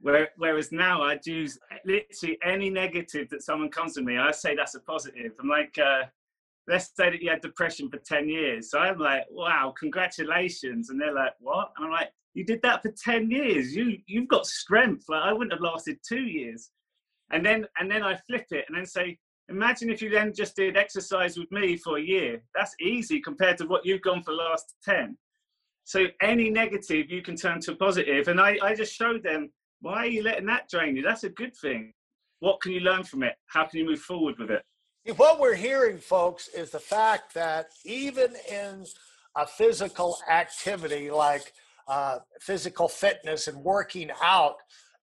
Where, 0.00 0.30
whereas 0.36 0.72
now 0.72 1.02
I'd 1.02 1.26
use 1.26 1.58
literally 1.84 2.38
any 2.42 2.70
negative 2.70 3.28
that 3.30 3.42
someone 3.42 3.68
comes 3.68 3.94
to 3.94 4.02
me, 4.02 4.16
I 4.16 4.30
say 4.30 4.54
that's 4.54 4.74
a 4.74 4.80
positive. 4.80 5.32
I'm 5.38 5.48
like, 5.48 5.76
uh, 5.78 6.04
let's 6.66 6.90
say 6.96 7.10
that 7.10 7.20
you 7.20 7.28
had 7.28 7.42
depression 7.42 7.90
for 7.90 7.98
10 7.98 8.28
years. 8.28 8.70
So 8.70 8.78
I'm 8.78 8.98
like, 8.98 9.24
wow, 9.30 9.74
congratulations. 9.78 10.88
And 10.88 11.00
they're 11.00 11.14
like, 11.14 11.34
what? 11.38 11.72
And 11.76 11.86
I'm 11.86 11.92
like, 11.92 12.10
you 12.34 12.44
did 12.44 12.62
that 12.62 12.82
for 12.82 12.92
10 12.92 13.30
years. 13.30 13.74
You, 13.74 13.98
you've 14.06 14.28
got 14.28 14.46
strength. 14.46 15.04
Like 15.08 15.22
I 15.22 15.32
wouldn't 15.32 15.52
have 15.52 15.60
lasted 15.60 15.98
two 16.06 16.22
years. 16.22 16.70
And 17.32 17.44
then, 17.44 17.66
and 17.78 17.90
then 17.90 18.02
I 18.02 18.16
flip 18.26 18.46
it 18.50 18.64
and 18.68 18.76
then 18.76 18.86
say, 18.86 19.18
imagine 19.48 19.90
if 19.90 20.00
you 20.00 20.10
then 20.10 20.32
just 20.32 20.56
did 20.56 20.76
exercise 20.76 21.36
with 21.36 21.50
me 21.50 21.76
for 21.76 21.98
a 21.98 22.02
year. 22.02 22.42
That's 22.54 22.74
easy 22.80 23.20
compared 23.20 23.58
to 23.58 23.66
what 23.66 23.84
you've 23.84 24.02
gone 24.02 24.22
for 24.22 24.32
last 24.32 24.76
10. 24.84 25.16
So 25.84 26.06
any 26.22 26.50
negative 26.50 27.10
you 27.10 27.20
can 27.20 27.36
turn 27.36 27.60
to 27.62 27.72
a 27.72 27.76
positive. 27.76 28.28
And 28.28 28.40
I, 28.40 28.58
I 28.62 28.74
just 28.74 28.94
showed 28.94 29.22
them 29.24 29.50
why 29.80 29.96
are 29.96 30.06
you 30.06 30.22
letting 30.22 30.46
that 30.46 30.68
drain 30.68 30.96
you? 30.96 31.02
That's 31.02 31.24
a 31.24 31.30
good 31.30 31.56
thing. 31.56 31.92
What 32.40 32.60
can 32.60 32.72
you 32.72 32.80
learn 32.80 33.04
from 33.04 33.22
it? 33.22 33.34
How 33.46 33.64
can 33.64 33.80
you 33.80 33.86
move 33.86 34.00
forward 34.00 34.36
with 34.38 34.50
it? 34.50 34.62
What 35.16 35.40
we're 35.40 35.54
hearing, 35.54 35.98
folks, 35.98 36.48
is 36.48 36.70
the 36.70 36.78
fact 36.78 37.34
that 37.34 37.66
even 37.84 38.34
in 38.50 38.84
a 39.36 39.46
physical 39.46 40.18
activity 40.30 41.10
like 41.10 41.52
uh, 41.88 42.18
physical 42.40 42.88
fitness 42.88 43.48
and 43.48 43.58
working 43.58 44.10
out, 44.22 44.56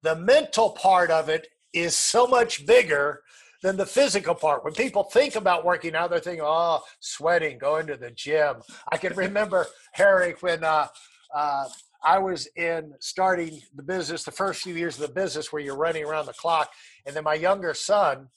the 0.04 0.16
mental 0.16 0.72
part 0.72 1.10
of 1.10 1.30
it 1.30 1.48
is 1.74 1.96
so 1.96 2.28
much 2.28 2.66
bigger 2.66 3.22
than 3.64 3.76
the 3.76 3.86
physical 3.86 4.36
part. 4.36 4.64
When 4.64 4.74
people 4.74 5.04
think 5.04 5.36
about 5.36 5.66
working 5.66 5.96
out, 5.96 6.12
they're 6.12 6.20
thinking, 6.20 6.46
oh, 6.46 6.82
sweating, 7.00 7.58
going 7.58 7.88
to 7.88 7.98
the 7.98 8.12
gym. 8.12 8.58
I 8.92 8.98
can 8.98 9.16
remember, 9.16 9.66
Harry, 9.94 10.36
when 10.40 10.64
uh, 10.64 10.88
uh, 11.36 11.66
I 12.04 12.20
was 12.20 12.48
in 12.56 12.94
starting 13.00 13.62
the 13.76 13.84
business, 13.84 14.24
the 14.24 14.32
first 14.32 14.62
few 14.62 14.76
years 14.76 15.00
of 15.00 15.08
the 15.08 15.14
business 15.14 15.52
where 15.52 15.62
you're 15.62 15.78
running 15.78 16.04
around 16.04 16.26
the 16.26 16.34
clock. 16.34 16.70
And 17.06 17.16
then 17.16 17.24
my 17.24 17.34
younger 17.34 17.74
son, 17.74 18.30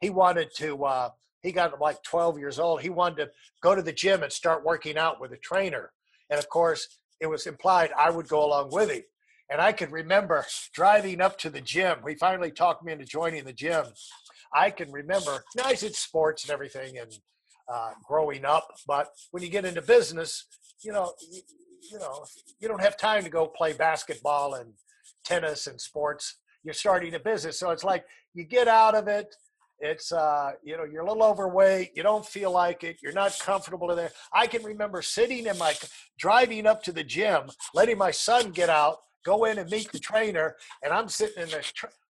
he 0.00 0.10
wanted 0.10 0.50
to, 0.56 0.84
uh, 0.84 1.10
he 1.42 1.52
got 1.52 1.80
like 1.80 2.02
12 2.02 2.38
years 2.38 2.58
old. 2.58 2.82
He 2.82 2.90
wanted 2.90 3.16
to 3.16 3.30
go 3.62 3.74
to 3.74 3.82
the 3.82 3.92
gym 3.92 4.22
and 4.22 4.32
start 4.32 4.64
working 4.64 4.96
out 4.96 5.20
with 5.20 5.32
a 5.32 5.36
trainer. 5.36 5.92
And 6.30 6.38
of 6.38 6.48
course, 6.48 6.98
it 7.20 7.26
was 7.26 7.46
implied 7.46 7.90
I 7.96 8.10
would 8.10 8.28
go 8.28 8.44
along 8.44 8.70
with 8.72 8.90
him. 8.90 9.02
And 9.50 9.60
I 9.60 9.72
could 9.72 9.92
remember 9.92 10.46
driving 10.72 11.20
up 11.20 11.38
to 11.38 11.50
the 11.50 11.60
gym. 11.60 11.98
He 12.08 12.14
finally 12.14 12.50
talked 12.50 12.84
me 12.84 12.92
into 12.92 13.04
joining 13.04 13.44
the 13.44 13.52
gym. 13.52 13.84
I 14.54 14.70
can 14.70 14.90
remember, 14.90 15.44
you 15.54 15.62
know, 15.62 15.74
sports 15.74 16.44
and 16.44 16.52
everything 16.52 16.98
and 16.98 17.12
uh, 17.72 17.90
growing 18.06 18.44
up, 18.44 18.68
but 18.86 19.08
when 19.30 19.42
you 19.42 19.48
get 19.48 19.64
into 19.64 19.82
business, 19.82 20.46
you 20.82 20.92
know, 20.92 21.12
you, 21.90 21.98
know, 21.98 22.24
you 22.60 22.68
don't 22.68 22.80
have 22.80 22.96
time 22.96 23.24
to 23.24 23.30
go 23.30 23.46
play 23.46 23.72
basketball 23.72 24.54
and 24.54 24.72
tennis 25.24 25.66
and 25.66 25.80
sports. 25.80 26.36
You're 26.64 26.74
starting 26.74 27.14
a 27.14 27.18
business, 27.18 27.58
so 27.58 27.70
it's 27.70 27.84
like 27.84 28.04
you 28.34 28.44
get 28.44 28.68
out 28.68 28.94
of 28.94 29.08
it. 29.08 29.34
It's 29.80 30.12
uh, 30.12 30.52
you 30.62 30.76
know, 30.76 30.84
you're 30.84 31.02
a 31.02 31.08
little 31.08 31.24
overweight. 31.24 31.90
You 31.96 32.04
don't 32.04 32.24
feel 32.24 32.52
like 32.52 32.84
it. 32.84 32.98
You're 33.02 33.12
not 33.12 33.36
comfortable 33.40 33.90
in 33.90 33.96
there. 33.96 34.12
I 34.32 34.46
can 34.46 34.62
remember 34.62 35.02
sitting 35.02 35.46
in 35.46 35.58
my 35.58 35.74
driving 36.18 36.66
up 36.66 36.84
to 36.84 36.92
the 36.92 37.02
gym, 37.02 37.50
letting 37.74 37.98
my 37.98 38.12
son 38.12 38.52
get 38.52 38.70
out, 38.70 38.98
go 39.24 39.44
in 39.44 39.58
and 39.58 39.68
meet 39.68 39.90
the 39.90 39.98
trainer, 39.98 40.54
and 40.84 40.92
I'm 40.92 41.08
sitting 41.08 41.42
in 41.42 41.48
the 41.48 41.64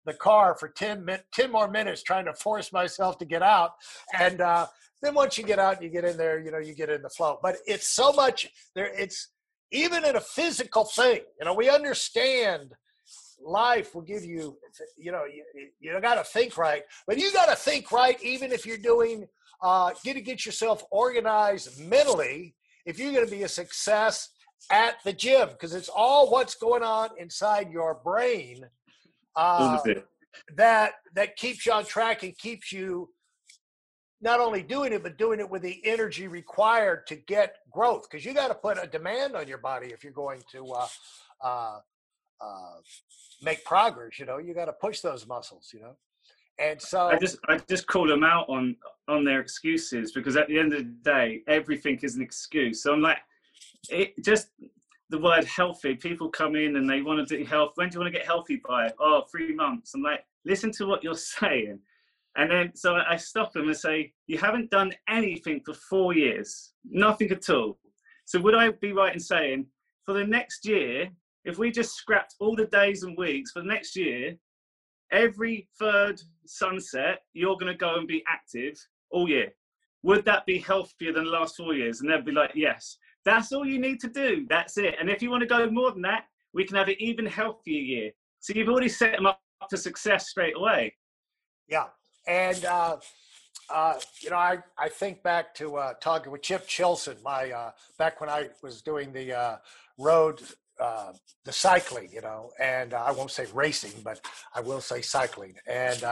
the 0.05 0.13
car 0.13 0.55
for 0.55 0.69
10, 0.69 1.05
min- 1.05 1.19
10 1.33 1.51
more 1.51 1.69
minutes 1.69 2.03
trying 2.03 2.25
to 2.25 2.33
force 2.33 2.73
myself 2.73 3.17
to 3.19 3.25
get 3.25 3.43
out. 3.43 3.73
And 4.17 4.41
uh, 4.41 4.67
then 5.01 5.13
once 5.13 5.37
you 5.37 5.43
get 5.43 5.59
out, 5.59 5.75
and 5.75 5.83
you 5.83 5.89
get 5.89 6.05
in 6.05 6.17
there, 6.17 6.39
you 6.39 6.51
know, 6.51 6.57
you 6.59 6.73
get 6.73 6.89
in 6.89 7.01
the 7.01 7.09
flow. 7.09 7.39
But 7.41 7.57
it's 7.65 7.87
so 7.87 8.11
much 8.11 8.49
there. 8.75 8.91
It's 8.97 9.29
even 9.71 10.05
in 10.05 10.15
a 10.15 10.21
physical 10.21 10.85
thing, 10.85 11.21
you 11.39 11.45
know, 11.45 11.53
we 11.53 11.69
understand 11.69 12.73
life 13.43 13.95
will 13.95 14.01
give 14.01 14.23
you, 14.23 14.57
you 14.97 15.11
know, 15.11 15.23
you, 15.25 15.43
you 15.79 15.99
got 16.01 16.15
to 16.15 16.23
think 16.23 16.57
right, 16.57 16.83
but 17.07 17.17
you 17.17 17.31
got 17.33 17.47
to 17.47 17.55
think 17.55 17.91
right, 17.91 18.21
even 18.21 18.51
if 18.51 18.65
you're 18.65 18.77
doing, 18.77 19.27
uh, 19.61 19.91
get 20.03 20.13
to 20.13 20.21
get 20.21 20.45
yourself 20.45 20.83
organized 20.91 21.79
mentally. 21.79 22.55
If 22.85 22.99
you're 22.99 23.11
going 23.11 23.25
to 23.25 23.31
be 23.31 23.43
a 23.43 23.47
success 23.47 24.29
at 24.71 24.95
the 25.03 25.13
gym, 25.13 25.49
because 25.49 25.73
it's 25.73 25.89
all 25.89 26.29
what's 26.29 26.55
going 26.55 26.83
on 26.83 27.09
inside 27.17 27.71
your 27.71 27.99
brain 28.03 28.65
uh, 29.35 29.81
that 30.55 30.93
that 31.15 31.35
keeps 31.35 31.65
you 31.65 31.71
on 31.71 31.85
track 31.85 32.23
and 32.23 32.37
keeps 32.37 32.71
you 32.71 33.09
not 34.21 34.39
only 34.39 34.61
doing 34.61 34.93
it 34.93 35.03
but 35.03 35.17
doing 35.17 35.39
it 35.39 35.49
with 35.49 35.61
the 35.61 35.81
energy 35.83 36.27
required 36.27 37.05
to 37.07 37.15
get 37.15 37.57
growth 37.71 38.07
because 38.09 38.25
you 38.25 38.33
got 38.33 38.47
to 38.47 38.53
put 38.53 38.81
a 38.81 38.87
demand 38.87 39.35
on 39.35 39.47
your 39.47 39.57
body 39.57 39.87
if 39.87 40.03
you're 40.03 40.13
going 40.13 40.41
to 40.51 40.65
uh, 40.67 40.87
uh, 41.43 41.79
uh, 42.39 42.73
make 43.41 43.63
progress 43.65 44.19
you 44.19 44.25
know 44.25 44.37
you 44.37 44.53
got 44.53 44.65
to 44.65 44.73
push 44.73 45.01
those 45.01 45.27
muscles 45.27 45.71
you 45.73 45.81
know? 45.81 45.95
And 46.59 46.81
so 46.81 47.07
i 47.07 47.17
just 47.17 47.37
i 47.47 47.57
just 47.69 47.87
call 47.87 48.07
them 48.07 48.23
out 48.23 48.47
on 48.49 48.75
on 49.07 49.25
their 49.25 49.39
excuses 49.39 50.11
because 50.11 50.37
at 50.37 50.47
the 50.47 50.59
end 50.59 50.73
of 50.73 50.79
the 50.79 50.93
day 51.03 51.41
everything 51.47 51.99
is 52.03 52.15
an 52.15 52.21
excuse. 52.21 52.83
So 52.83 52.93
i'm 52.93 53.01
like 53.01 53.17
it 53.89 54.13
just 54.23 54.49
the 55.09 55.17
word 55.17 55.43
healthy 55.43 55.95
people 55.95 56.29
come 56.29 56.55
in 56.55 56.77
and 56.77 56.89
they 56.89 57.01
want 57.01 57.27
to 57.27 57.37
do 57.37 57.43
health 57.43 57.71
when 57.75 57.89
do 57.89 57.95
you 57.95 57.99
want 58.01 58.13
to 58.13 58.17
get 58.17 58.25
healthy 58.25 58.61
by? 58.67 58.91
Oh 58.99 59.23
three 59.31 59.53
months. 59.53 59.93
I'm 59.95 60.03
like 60.03 60.23
listen 60.45 60.71
to 60.73 60.85
what 60.85 61.03
you're 61.03 61.15
saying 61.39 61.79
and 62.37 62.49
then, 62.49 62.71
so 62.75 62.95
I 62.95 63.17
stop 63.17 63.53
them 63.53 63.67
and 63.67 63.75
say, 63.75 64.13
You 64.27 64.37
haven't 64.37 64.71
done 64.71 64.93
anything 65.09 65.61
for 65.65 65.73
four 65.73 66.15
years, 66.15 66.73
nothing 66.89 67.31
at 67.31 67.49
all. 67.49 67.77
So, 68.25 68.39
would 68.39 68.55
I 68.55 68.71
be 68.71 68.93
right 68.93 69.13
in 69.13 69.19
saying, 69.19 69.65
for 70.05 70.13
the 70.13 70.23
next 70.23 70.65
year, 70.65 71.09
if 71.43 71.57
we 71.57 71.71
just 71.71 71.95
scrapped 71.95 72.35
all 72.39 72.55
the 72.55 72.67
days 72.67 73.03
and 73.03 73.17
weeks 73.17 73.51
for 73.51 73.61
the 73.61 73.67
next 73.67 73.95
year, 73.95 74.35
every 75.11 75.67
third 75.77 76.21
sunset, 76.45 77.19
you're 77.33 77.57
going 77.57 77.71
to 77.71 77.77
go 77.77 77.95
and 77.95 78.07
be 78.07 78.23
active 78.29 78.77
all 79.11 79.27
year? 79.27 79.49
Would 80.03 80.25
that 80.25 80.45
be 80.45 80.59
healthier 80.59 81.11
than 81.11 81.25
the 81.25 81.31
last 81.31 81.57
four 81.57 81.73
years? 81.73 82.01
And 82.01 82.09
they'd 82.09 82.25
be 82.25 82.31
like, 82.31 82.51
Yes. 82.55 82.97
That's 83.23 83.51
all 83.51 83.67
you 83.67 83.79
need 83.79 83.99
to 83.99 84.07
do. 84.07 84.47
That's 84.49 84.79
it. 84.79 84.95
And 84.99 85.07
if 85.07 85.21
you 85.21 85.29
want 85.29 85.41
to 85.41 85.47
go 85.47 85.69
more 85.69 85.91
than 85.91 86.01
that, 86.01 86.23
we 86.55 86.65
can 86.65 86.75
have 86.75 86.87
an 86.87 86.95
even 86.97 87.27
healthier 87.27 87.79
year. 87.79 88.11
So 88.39 88.53
you've 88.55 88.67
already 88.67 88.89
set 88.89 89.15
them 89.15 89.27
up 89.27 89.39
for 89.69 89.77
success 89.77 90.29
straight 90.29 90.57
away. 90.57 90.95
Yeah, 91.67 91.85
and 92.27 92.63
uh, 92.65 92.97
uh, 93.69 93.93
you 94.21 94.29
know, 94.29 94.35
I, 94.35 94.59
I 94.77 94.89
think 94.89 95.23
back 95.23 95.55
to 95.55 95.77
uh, 95.77 95.93
talking 96.01 96.31
with 96.31 96.41
Chip 96.41 96.67
Chilson, 96.67 97.17
my 97.23 97.51
uh, 97.51 97.71
back 97.97 98.19
when 98.19 98.29
I 98.29 98.49
was 98.61 98.81
doing 98.81 99.13
the 99.13 99.37
uh, 99.37 99.57
road, 99.97 100.41
uh, 100.79 101.13
the 101.45 101.51
cycling, 101.51 102.09
you 102.11 102.21
know, 102.21 102.51
and 102.59 102.93
I 102.93 103.11
won't 103.11 103.31
say 103.31 103.47
racing, 103.53 103.93
but 104.03 104.19
I 104.53 104.61
will 104.61 104.81
say 104.81 105.01
cycling. 105.01 105.55
And 105.67 106.03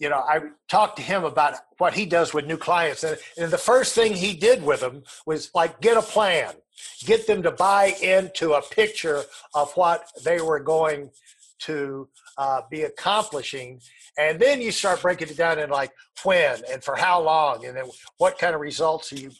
you 0.00 0.08
know, 0.08 0.18
I 0.18 0.40
talked 0.68 0.96
to 0.96 1.02
him 1.02 1.24
about 1.24 1.54
what 1.78 1.94
he 1.94 2.04
does 2.04 2.34
with 2.34 2.46
new 2.46 2.56
clients, 2.56 3.04
and, 3.04 3.16
and 3.38 3.50
the 3.50 3.58
first 3.58 3.94
thing 3.94 4.12
he 4.12 4.34
did 4.34 4.62
with 4.64 4.80
them 4.80 5.04
was 5.24 5.50
like 5.54 5.80
get 5.80 5.96
a 5.96 6.02
plan, 6.02 6.52
get 7.04 7.26
them 7.26 7.42
to 7.44 7.52
buy 7.52 7.94
into 8.02 8.54
a 8.54 8.62
picture 8.62 9.22
of 9.54 9.72
what 9.74 10.04
they 10.24 10.40
were 10.40 10.58
going 10.58 11.10
to 11.60 12.08
uh, 12.38 12.60
be 12.70 12.82
accomplishing 12.82 13.80
and 14.18 14.38
then 14.40 14.60
you 14.60 14.70
start 14.70 15.02
breaking 15.02 15.28
it 15.28 15.36
down 15.36 15.58
in 15.58 15.70
like 15.70 15.92
when 16.24 16.60
and 16.70 16.82
for 16.82 16.96
how 16.96 17.20
long 17.20 17.64
and 17.64 17.76
then 17.76 17.84
what 18.18 18.38
kind 18.38 18.54
of 18.54 18.60
results 18.60 19.12
are 19.12 19.16
you 19.16 19.30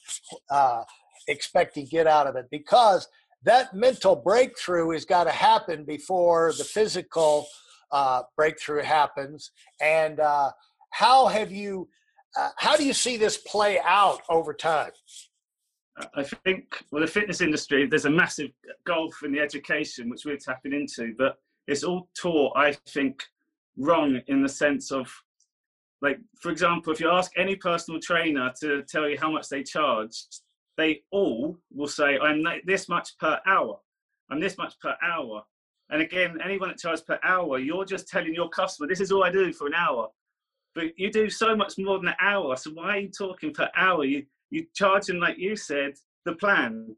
uh, 0.50 0.82
expecting 1.28 1.84
to 1.84 1.90
get 1.90 2.06
out 2.06 2.26
of 2.26 2.36
it 2.36 2.46
because 2.50 3.08
that 3.42 3.74
mental 3.74 4.16
breakthrough 4.16 4.90
has 4.90 5.04
got 5.04 5.24
to 5.24 5.30
happen 5.30 5.84
before 5.84 6.52
the 6.56 6.64
physical 6.64 7.46
uh, 7.92 8.22
breakthrough 8.36 8.82
happens 8.82 9.50
and 9.80 10.20
uh, 10.20 10.50
how 10.90 11.26
have 11.26 11.50
you 11.50 11.88
uh, 12.36 12.50
how 12.56 12.76
do 12.76 12.84
you 12.84 12.92
see 12.92 13.16
this 13.16 13.36
play 13.36 13.78
out 13.84 14.20
over 14.28 14.52
time? 14.52 14.90
I 16.16 16.24
think, 16.24 16.82
well, 16.90 17.02
the 17.02 17.06
fitness 17.06 17.40
industry, 17.40 17.86
there's 17.86 18.06
a 18.06 18.10
massive 18.10 18.50
gulf 18.84 19.22
in 19.24 19.32
the 19.32 19.38
education 19.38 20.10
which 20.10 20.24
we're 20.24 20.36
tapping 20.36 20.72
into, 20.72 21.14
but 21.16 21.36
it's 21.66 21.84
all 21.84 22.08
taught, 22.16 22.52
I 22.56 22.72
think, 22.88 23.22
wrong 23.76 24.20
in 24.28 24.42
the 24.42 24.48
sense 24.48 24.92
of 24.92 25.12
like 26.00 26.18
for 26.40 26.50
example 26.50 26.92
if 26.92 27.00
you 27.00 27.10
ask 27.10 27.32
any 27.36 27.56
personal 27.56 28.00
trainer 28.00 28.52
to 28.60 28.82
tell 28.82 29.08
you 29.08 29.18
how 29.18 29.30
much 29.30 29.48
they 29.48 29.62
charge 29.62 30.14
they 30.76 31.02
all 31.10 31.58
will 31.72 31.88
say 31.88 32.18
i'm 32.18 32.44
this 32.64 32.88
much 32.88 33.16
per 33.18 33.40
hour. 33.46 33.78
I'm 34.30 34.40
this 34.40 34.56
much 34.56 34.74
per 34.80 34.96
hour. 35.02 35.42
And 35.90 36.02
again 36.02 36.38
anyone 36.44 36.68
that 36.68 36.78
charges 36.78 37.02
per 37.02 37.18
hour 37.22 37.58
you're 37.58 37.84
just 37.84 38.08
telling 38.08 38.34
your 38.34 38.48
customer 38.48 38.88
this 38.88 39.00
is 39.00 39.12
all 39.12 39.24
i 39.24 39.30
do 39.30 39.52
for 39.52 39.66
an 39.66 39.74
hour. 39.74 40.08
But 40.74 40.98
you 40.98 41.10
do 41.10 41.30
so 41.30 41.54
much 41.56 41.74
more 41.78 41.98
than 41.98 42.08
an 42.08 42.14
hour 42.20 42.56
so 42.56 42.70
why 42.72 42.96
are 42.96 43.00
you 43.00 43.08
talking 43.08 43.52
per 43.52 43.70
hour? 43.76 44.04
You 44.04 44.24
you 44.50 44.66
charging 44.74 45.20
like 45.20 45.38
you 45.38 45.56
said 45.56 45.94
the 46.24 46.34
plan. 46.34 46.94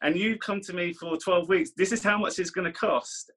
And 0.00 0.16
you 0.16 0.36
come 0.36 0.60
to 0.60 0.72
me 0.72 0.92
for 0.92 1.16
12 1.16 1.48
weeks 1.48 1.70
this 1.76 1.92
is 1.92 2.02
how 2.02 2.18
much 2.18 2.38
it's 2.38 2.50
going 2.50 2.72
to 2.72 2.72
cost 2.72 3.30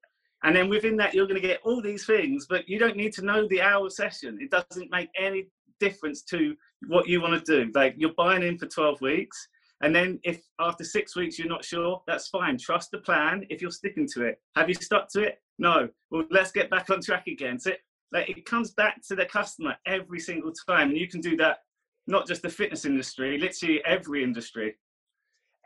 and 0.44 0.56
then 0.56 0.70
within 0.70 0.98
that, 0.98 1.14
you're 1.14 1.28
going 1.28 1.42
to 1.42 1.48
get 1.48 1.62
all 1.64 1.82
these 1.82 2.06
things, 2.06 2.48
but 2.50 2.68
you 2.68 2.80
don't 2.80 2.98
need 2.98 3.14
to 3.14 3.22
know 3.22 3.48
the 3.48 3.62
hour 3.62 3.90
session. 3.90 4.40
It 4.42 4.50
doesn't 4.50 4.90
make 4.90 5.10
any 5.18 5.48
difference 5.80 6.24
to 6.24 6.56
what 6.88 7.08
you 7.08 7.22
want 7.22 7.46
to 7.46 7.66
do. 7.66 7.72
Like 7.74 7.96
you're 7.98 8.14
buying 8.14 8.44
in 8.44 8.58
for 8.58 8.66
12 8.66 9.02
weeks. 9.02 9.48
And 9.84 9.96
then 9.96 10.20
if 10.24 10.42
after 10.60 10.84
six 10.84 11.16
weeks 11.16 11.38
you're 11.38 11.48
not 11.48 11.66
sure, 11.66 12.02
that's 12.08 12.28
fine. 12.28 12.58
Trust 12.58 12.92
the 12.92 13.00
plan 13.00 13.46
if 13.50 13.62
you're 13.62 13.72
sticking 13.72 14.08
to 14.14 14.26
it. 14.26 14.40
Have 14.56 14.70
you 14.70 14.76
stuck 14.76 15.10
to 15.14 15.24
it? 15.24 15.40
No. 15.60 15.90
Well, 16.10 16.24
let's 16.32 16.52
get 16.52 16.70
back 16.70 16.90
on 16.90 17.02
track 17.02 17.28
again. 17.28 17.60
So 17.60 17.72
it, 17.72 17.80
like, 18.12 18.30
it 18.30 18.46
comes 18.46 18.72
back 18.72 19.02
to 19.08 19.16
the 19.16 19.26
customer 19.26 19.76
every 19.86 20.20
single 20.20 20.52
time. 20.68 20.90
And 20.90 20.98
you 20.98 21.08
can 21.08 21.22
do 21.22 21.36
that, 21.38 21.60
not 22.08 22.28
just 22.28 22.42
the 22.42 22.50
fitness 22.50 22.86
industry, 22.86 23.38
literally 23.38 23.82
every 23.86 24.24
industry. 24.24 24.76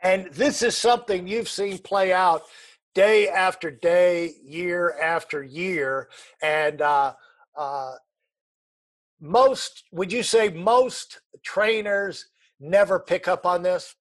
And 0.02 0.26
this 0.32 0.62
is 0.62 0.76
something 0.76 1.26
you've 1.26 1.48
seen 1.48 1.78
play 1.78 2.12
out 2.12 2.42
day 2.96 3.28
after 3.28 3.70
day, 3.70 4.32
year 4.42 4.98
after 5.02 5.42
year, 5.42 6.08
and 6.42 6.80
uh, 6.80 7.12
uh, 7.54 7.92
most 9.20 9.84
would 9.92 10.10
you 10.10 10.22
say 10.22 10.48
most 10.48 11.20
trainers 11.44 12.26
never 12.58 12.98
pick 12.98 13.28
up 13.28 13.44
on 13.44 13.62
this? 13.62 13.94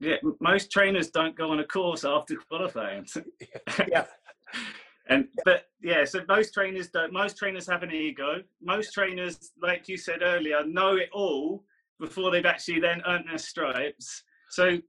Yeah, 0.00 0.16
most 0.40 0.72
trainers 0.72 1.10
don't 1.10 1.36
go 1.36 1.52
on 1.52 1.60
a 1.60 1.64
course 1.64 2.04
after 2.04 2.34
qualifying. 2.50 3.06
yeah. 3.88 4.06
and 5.08 5.28
but 5.44 5.66
yeah, 5.80 6.04
so 6.04 6.20
most 6.28 6.52
trainers 6.52 6.88
don't. 6.88 7.12
Most 7.12 7.38
trainers 7.38 7.68
have 7.68 7.84
an 7.84 7.92
ego. 7.92 8.42
Most 8.60 8.92
trainers, 8.92 9.52
like 9.62 9.88
you 9.88 9.96
said 9.96 10.20
earlier, 10.20 10.66
know 10.66 10.96
it 10.96 11.10
all 11.12 11.62
before 12.00 12.32
they've 12.32 12.44
actually 12.44 12.80
then 12.80 13.02
earned 13.06 13.26
their 13.28 13.38
stripes. 13.38 14.24
So 14.50 14.80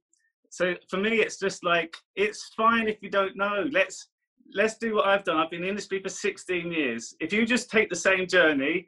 so 0.56 0.74
for 0.90 0.96
me, 0.96 1.18
it's 1.18 1.38
just 1.38 1.66
like 1.66 1.98
it's 2.16 2.54
fine 2.56 2.88
if 2.88 3.02
you 3.02 3.10
don't 3.10 3.36
know. 3.36 3.68
Let's 3.72 4.08
let's 4.54 4.78
do 4.78 4.96
what 4.96 5.06
I've 5.06 5.26
done. 5.26 5.36
I've 5.36 5.50
been 5.50 5.64
in 5.64 5.70
industry 5.70 6.02
for 6.02 6.08
16 6.08 6.72
years. 6.72 7.14
If 7.20 7.34
you 7.34 7.46
just 7.46 7.70
take 7.70 7.90
the 7.90 7.96
same 7.98 8.26
journey, 8.26 8.88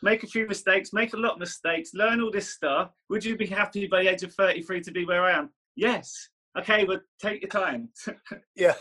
make 0.00 0.22
a 0.22 0.28
few 0.28 0.46
mistakes, 0.46 0.92
make 0.92 1.14
a 1.14 1.16
lot 1.16 1.32
of 1.32 1.40
mistakes, 1.40 1.90
learn 1.92 2.20
all 2.20 2.30
this 2.30 2.54
stuff, 2.54 2.92
would 3.08 3.24
you 3.24 3.36
be 3.36 3.46
happy 3.46 3.88
by 3.88 4.04
the 4.04 4.10
age 4.10 4.22
of 4.22 4.32
33 4.32 4.80
to 4.82 4.92
be 4.92 5.04
where 5.06 5.24
I 5.24 5.32
am? 5.32 5.50
Yes. 5.74 6.28
Okay, 6.56 6.84
but 6.84 7.00
take 7.20 7.42
your 7.42 7.48
time. 7.48 7.88
yeah. 8.54 8.74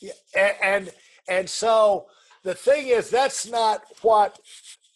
yeah. 0.00 0.12
And, 0.36 0.54
and 0.62 0.90
and 1.28 1.50
so 1.50 2.06
the 2.44 2.54
thing 2.54 2.86
is 2.86 3.10
that's 3.10 3.48
not 3.48 3.82
what 4.02 4.38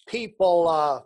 people 0.07 0.69
uh, 0.69 1.01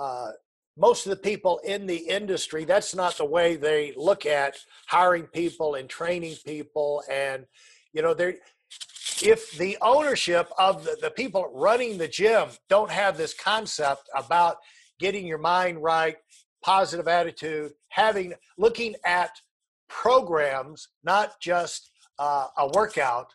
uh, 0.00 0.30
most 0.76 1.06
of 1.06 1.10
the 1.10 1.16
people 1.16 1.60
in 1.64 1.86
the 1.86 1.96
industry, 1.96 2.64
that's 2.64 2.94
not 2.94 3.16
the 3.16 3.24
way 3.24 3.56
they 3.56 3.92
look 3.96 4.26
at 4.26 4.56
hiring 4.88 5.24
people 5.24 5.76
and 5.76 5.88
training 5.88 6.36
people. 6.44 7.02
And, 7.10 7.46
you 7.92 8.02
know, 8.02 8.14
they're, 8.14 8.36
if 9.22 9.52
the 9.52 9.78
ownership 9.80 10.48
of 10.58 10.84
the, 10.84 10.96
the 11.00 11.10
people 11.10 11.50
running 11.54 11.98
the 11.98 12.08
gym 12.08 12.48
don't 12.68 12.90
have 12.90 13.16
this 13.16 13.34
concept 13.34 14.08
about 14.16 14.56
getting 14.98 15.26
your 15.26 15.38
mind 15.38 15.82
right, 15.82 16.16
positive 16.62 17.06
attitude, 17.06 17.72
having 17.88 18.34
looking 18.58 18.94
at 19.04 19.30
programs, 19.88 20.88
not 21.04 21.40
just 21.40 21.90
uh, 22.18 22.46
a 22.58 22.68
workout, 22.68 23.32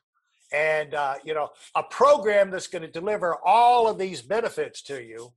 and 0.51 0.93
uh, 0.95 1.15
you 1.23 1.33
know 1.33 1.49
a 1.75 1.83
program 1.83 2.49
that's 2.49 2.67
going 2.67 2.81
to 2.81 2.91
deliver 2.91 3.37
all 3.45 3.87
of 3.87 3.97
these 3.97 4.21
benefits 4.21 4.81
to 4.81 5.01
you. 5.03 5.31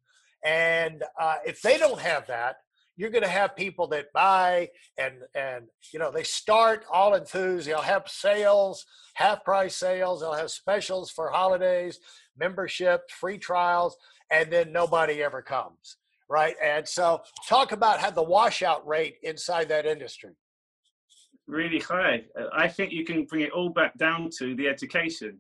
And 0.45 1.03
uh, 1.21 1.37
if 1.45 1.63
they 1.63 1.79
don't 1.79 2.01
have 2.01 2.27
that, 2.27 2.57
you're 2.97 3.11
going 3.11 3.23
to 3.23 3.29
have 3.29 3.57
people 3.57 3.87
that 3.89 4.13
buy 4.13 4.69
and 4.99 5.15
and 5.35 5.65
you 5.93 5.99
know 5.99 6.11
they 6.11 6.25
start 6.25 6.85
all 6.93 7.15
enthused. 7.15 7.67
They'll 7.67 7.81
have 7.81 8.07
sales, 8.07 8.85
half 9.15 9.45
price 9.45 9.77
sales. 9.77 10.21
They'll 10.21 10.35
have 10.35 10.51
specials 10.51 11.11
for 11.11 11.31
holidays, 11.31 11.99
membership, 12.37 13.11
free 13.11 13.39
trials, 13.39 13.97
and 14.31 14.53
then 14.53 14.73
nobody 14.73 15.23
ever 15.23 15.41
comes 15.41 15.97
right? 16.33 16.57
And 16.65 16.89
so, 16.89 17.21
talk 17.47 17.73
about 17.73 18.01
how 18.01 18.11
the 18.11 18.23
washout 18.23 18.87
rate 18.87 19.17
inside 19.23 19.69
that 19.69 19.85
industry. 19.85 20.31
Really 21.47 21.79
high. 21.79 22.23
I 22.55 22.69
think 22.69 22.91
you 22.91 23.05
can 23.05 23.25
bring 23.25 23.43
it 23.43 23.53
all 23.53 23.69
back 23.69 23.97
down 23.99 24.31
to 24.39 24.57
the 24.57 24.67
education, 24.67 25.39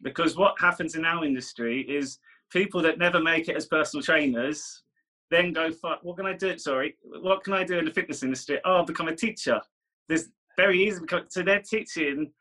because 0.00 0.36
what 0.36 0.54
happens 0.60 0.94
in 0.94 1.04
our 1.04 1.24
industry 1.24 1.80
is 1.88 2.18
people 2.50 2.82
that 2.82 2.98
never 2.98 3.20
make 3.20 3.48
it 3.48 3.56
as 3.56 3.66
personal 3.66 4.02
trainers 4.02 4.82
then 5.30 5.52
go, 5.52 5.70
what 6.02 6.16
can 6.16 6.26
I 6.26 6.32
do? 6.32 6.56
Sorry, 6.58 6.96
what 7.02 7.44
can 7.44 7.52
I 7.52 7.64
do 7.64 7.78
in 7.78 7.84
the 7.84 7.90
fitness 7.90 8.22
industry? 8.22 8.60
Oh, 8.64 8.76
I'll 8.76 8.84
become 8.84 9.08
a 9.08 9.14
teacher. 9.14 9.60
There's 10.08 10.28
very 10.56 10.82
easy 10.82 11.00
because 11.00 11.24
so 11.28 11.42
they're 11.42 11.60
teaching 11.60 12.32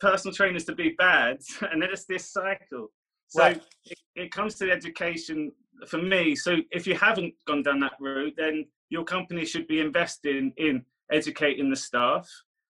personal 0.00 0.34
trainers 0.34 0.64
to 0.66 0.74
be 0.74 0.90
bad, 0.90 1.38
and 1.72 1.82
then 1.82 1.90
it's 1.92 2.04
this 2.04 2.30
cycle. 2.30 2.92
So 3.28 3.42
right. 3.42 3.62
it, 3.86 3.98
it 4.14 4.30
comes 4.30 4.54
to 4.56 4.66
the 4.66 4.72
education 4.72 5.50
for 5.88 5.98
me, 5.98 6.36
so 6.36 6.58
if 6.70 6.86
you 6.86 6.94
haven't 6.94 7.34
gone 7.46 7.62
down 7.62 7.80
that 7.80 7.94
route, 7.98 8.34
then 8.36 8.66
your 8.88 9.04
company 9.04 9.44
should 9.44 9.66
be 9.66 9.80
investing 9.80 10.52
in 10.58 10.84
educating 11.10 11.68
the 11.70 11.76
staff 11.76 12.28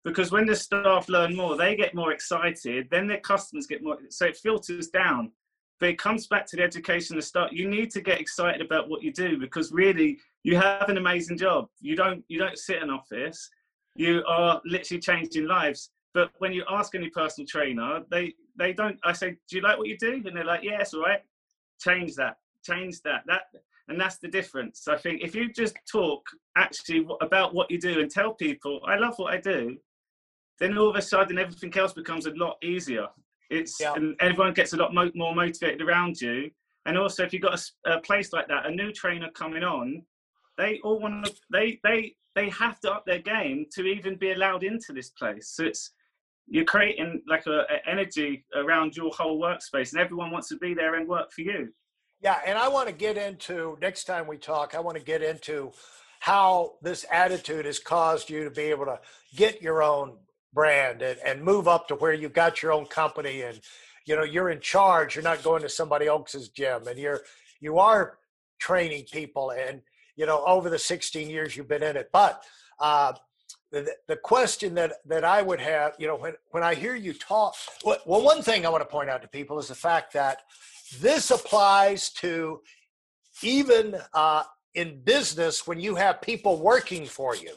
because 0.05 0.31
when 0.31 0.45
the 0.45 0.55
staff 0.55 1.09
learn 1.09 1.35
more, 1.35 1.57
they 1.57 1.75
get 1.75 1.93
more 1.93 2.13
excited, 2.13 2.87
then 2.89 3.07
their 3.07 3.19
customers 3.19 3.67
get 3.67 3.83
more. 3.83 3.97
So 4.09 4.25
it 4.25 4.37
filters 4.37 4.87
down. 4.87 5.33
But 5.79 5.89
it 5.89 5.99
comes 5.99 6.27
back 6.27 6.45
to 6.47 6.57
the 6.57 6.63
education 6.63 7.15
the 7.15 7.21
staff. 7.21 7.49
You 7.51 7.69
need 7.69 7.91
to 7.91 8.01
get 8.01 8.19
excited 8.19 8.61
about 8.61 8.89
what 8.89 9.03
you 9.03 9.13
do 9.13 9.37
because 9.37 9.71
really 9.71 10.17
you 10.43 10.55
have 10.57 10.89
an 10.89 10.97
amazing 10.97 11.37
job. 11.37 11.67
You 11.79 11.95
don't 11.95 12.23
you 12.27 12.39
don't 12.39 12.57
sit 12.57 12.81
in 12.81 12.89
office. 12.89 13.49
You 13.95 14.23
are 14.27 14.61
literally 14.65 15.01
changing 15.01 15.47
lives. 15.47 15.91
But 16.13 16.31
when 16.39 16.51
you 16.51 16.63
ask 16.69 16.95
any 16.95 17.09
personal 17.09 17.47
trainer, 17.47 18.01
they 18.09 18.33
they 18.57 18.73
don't. 18.73 18.97
I 19.03 19.13
say, 19.13 19.37
do 19.49 19.57
you 19.57 19.61
like 19.61 19.77
what 19.77 19.87
you 19.87 19.97
do? 19.97 20.23
And 20.25 20.35
they're 20.35 20.43
like, 20.43 20.63
yes, 20.63 20.93
all 20.93 21.01
right. 21.01 21.21
Change 21.79 22.15
that 22.15 22.37
change 22.67 23.01
that. 23.03 23.23
That 23.27 23.43
and 23.87 23.99
that's 23.99 24.17
the 24.17 24.27
difference. 24.27 24.87
I 24.87 24.97
think 24.97 25.21
if 25.21 25.33
you 25.33 25.51
just 25.51 25.75
talk 25.89 26.21
actually 26.57 27.07
about 27.21 27.53
what 27.53 27.71
you 27.71 27.79
do 27.79 28.01
and 28.01 28.11
tell 28.11 28.33
people, 28.33 28.81
I 28.85 28.97
love 28.97 29.13
what 29.17 29.33
I 29.33 29.37
do, 29.37 29.77
then 30.59 30.77
all 30.77 30.89
of 30.89 30.95
a 30.97 31.01
sudden 31.01 31.37
everything 31.37 31.75
else 31.77 31.93
becomes 31.93 32.25
a 32.25 32.31
lot 32.31 32.57
easier. 32.61 33.07
It's 33.49 33.79
yeah. 33.79 33.93
and 33.93 34.15
everyone 34.19 34.53
gets 34.53 34.73
a 34.73 34.77
lot 34.77 34.93
mo- 34.93 35.11
more 35.15 35.33
motivated 35.33 35.81
around 35.81 36.19
you. 36.19 36.51
And 36.85 36.97
also, 36.97 37.23
if 37.23 37.33
you've 37.33 37.41
got 37.41 37.59
a, 37.85 37.91
a, 37.93 38.01
place 38.01 38.31
like 38.31 38.47
that, 38.47 38.65
a 38.65 38.71
new 38.71 38.93
trainer 38.93 39.29
coming 39.31 39.63
on, 39.63 40.03
they 40.57 40.79
all 40.83 40.99
want 40.99 41.25
to. 41.25 41.33
They 41.51 41.79
they 41.83 42.15
they 42.35 42.49
have 42.49 42.79
to 42.81 42.91
up 42.91 43.05
their 43.05 43.19
game 43.19 43.65
to 43.73 43.83
even 43.83 44.15
be 44.15 44.31
allowed 44.31 44.63
into 44.63 44.93
this 44.93 45.09
place. 45.09 45.49
So 45.55 45.65
it's 45.65 45.91
you're 46.47 46.65
creating 46.65 47.21
like 47.27 47.45
a, 47.45 47.61
a 47.61 47.89
energy 47.89 48.45
around 48.55 48.95
your 48.95 49.11
whole 49.11 49.39
workspace, 49.39 49.91
and 49.91 50.01
everyone 50.01 50.31
wants 50.31 50.47
to 50.49 50.57
be 50.57 50.73
there 50.73 50.95
and 50.95 51.07
work 51.07 51.31
for 51.31 51.41
you. 51.41 51.73
Yeah, 52.21 52.39
and 52.45 52.57
I 52.57 52.67
want 52.67 52.87
to 52.87 52.93
get 52.93 53.17
into 53.17 53.77
next 53.81 54.05
time 54.05 54.27
we 54.27 54.37
talk, 54.37 54.73
I 54.73 54.79
want 54.79 54.97
to 54.97 55.03
get 55.03 55.21
into 55.21 55.71
how 56.19 56.73
this 56.81 57.05
attitude 57.11 57.65
has 57.65 57.79
caused 57.79 58.29
you 58.29 58.43
to 58.43 58.49
be 58.49 58.63
able 58.63 58.85
to 58.85 58.99
get 59.35 59.61
your 59.61 59.83
own 59.83 60.17
brand 60.53 61.01
and, 61.01 61.19
and 61.25 61.43
move 61.43 61.67
up 61.67 61.87
to 61.87 61.95
where 61.95 62.13
you've 62.13 62.33
got 62.33 62.61
your 62.61 62.71
own 62.71 62.85
company 62.85 63.41
and 63.41 63.59
you 64.05 64.15
know 64.15 64.23
you're 64.23 64.49
in 64.49 64.59
charge 64.59 65.15
you're 65.15 65.23
not 65.23 65.43
going 65.43 65.61
to 65.61 65.69
somebody 65.69 66.07
else's 66.07 66.49
gym 66.49 66.87
and 66.87 66.97
you're 66.97 67.21
you 67.59 67.77
are 67.77 68.17
training 68.59 69.03
people 69.11 69.51
and 69.51 69.81
you 70.15 70.25
know 70.25 70.43
over 70.45 70.69
the 70.69 70.79
16 70.79 71.29
years 71.29 71.55
you've 71.55 71.67
been 71.67 71.83
in 71.83 71.97
it 71.97 72.09
but 72.11 72.43
uh, 72.79 73.13
the, 73.71 73.87
the 74.07 74.15
question 74.15 74.73
that 74.73 74.93
that 75.05 75.23
i 75.23 75.41
would 75.41 75.59
have 75.59 75.93
you 75.99 76.07
know 76.07 76.15
when 76.15 76.33
when 76.51 76.63
i 76.63 76.73
hear 76.73 76.95
you 76.95 77.13
talk 77.13 77.53
well, 77.83 77.97
well 78.05 78.21
one 78.21 78.41
thing 78.41 78.65
i 78.65 78.69
want 78.69 78.81
to 78.81 78.89
point 78.89 79.09
out 79.09 79.21
to 79.21 79.27
people 79.27 79.59
is 79.59 79.67
the 79.67 79.75
fact 79.75 80.13
that 80.13 80.43
this 81.01 81.31
applies 81.31 82.09
to 82.09 82.61
even 83.43 83.95
uh, 84.13 84.43
in 84.73 85.01
business 85.01 85.67
when 85.67 85.79
you 85.79 85.95
have 85.95 86.21
people 86.21 86.59
working 86.59 87.05
for 87.05 87.35
you. 87.35 87.51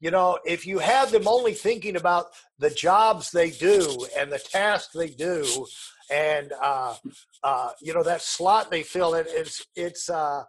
You 0.00 0.10
know, 0.10 0.38
if 0.46 0.66
you 0.66 0.78
have 0.78 1.10
them 1.10 1.28
only 1.28 1.52
thinking 1.52 1.96
about 1.96 2.28
the 2.58 2.70
jobs 2.70 3.30
they 3.30 3.50
do 3.50 4.06
and 4.18 4.32
the 4.32 4.38
tasks 4.38 4.94
they 4.94 5.10
do, 5.10 5.66
and 6.10 6.52
uh, 6.60 6.94
uh, 7.42 7.70
you 7.80 7.92
know 7.92 8.02
that 8.02 8.22
slot 8.22 8.70
they 8.70 8.82
fill, 8.82 9.14
it, 9.14 9.26
it's 9.28 9.66
it's 9.76 10.08
uh, 10.08 10.44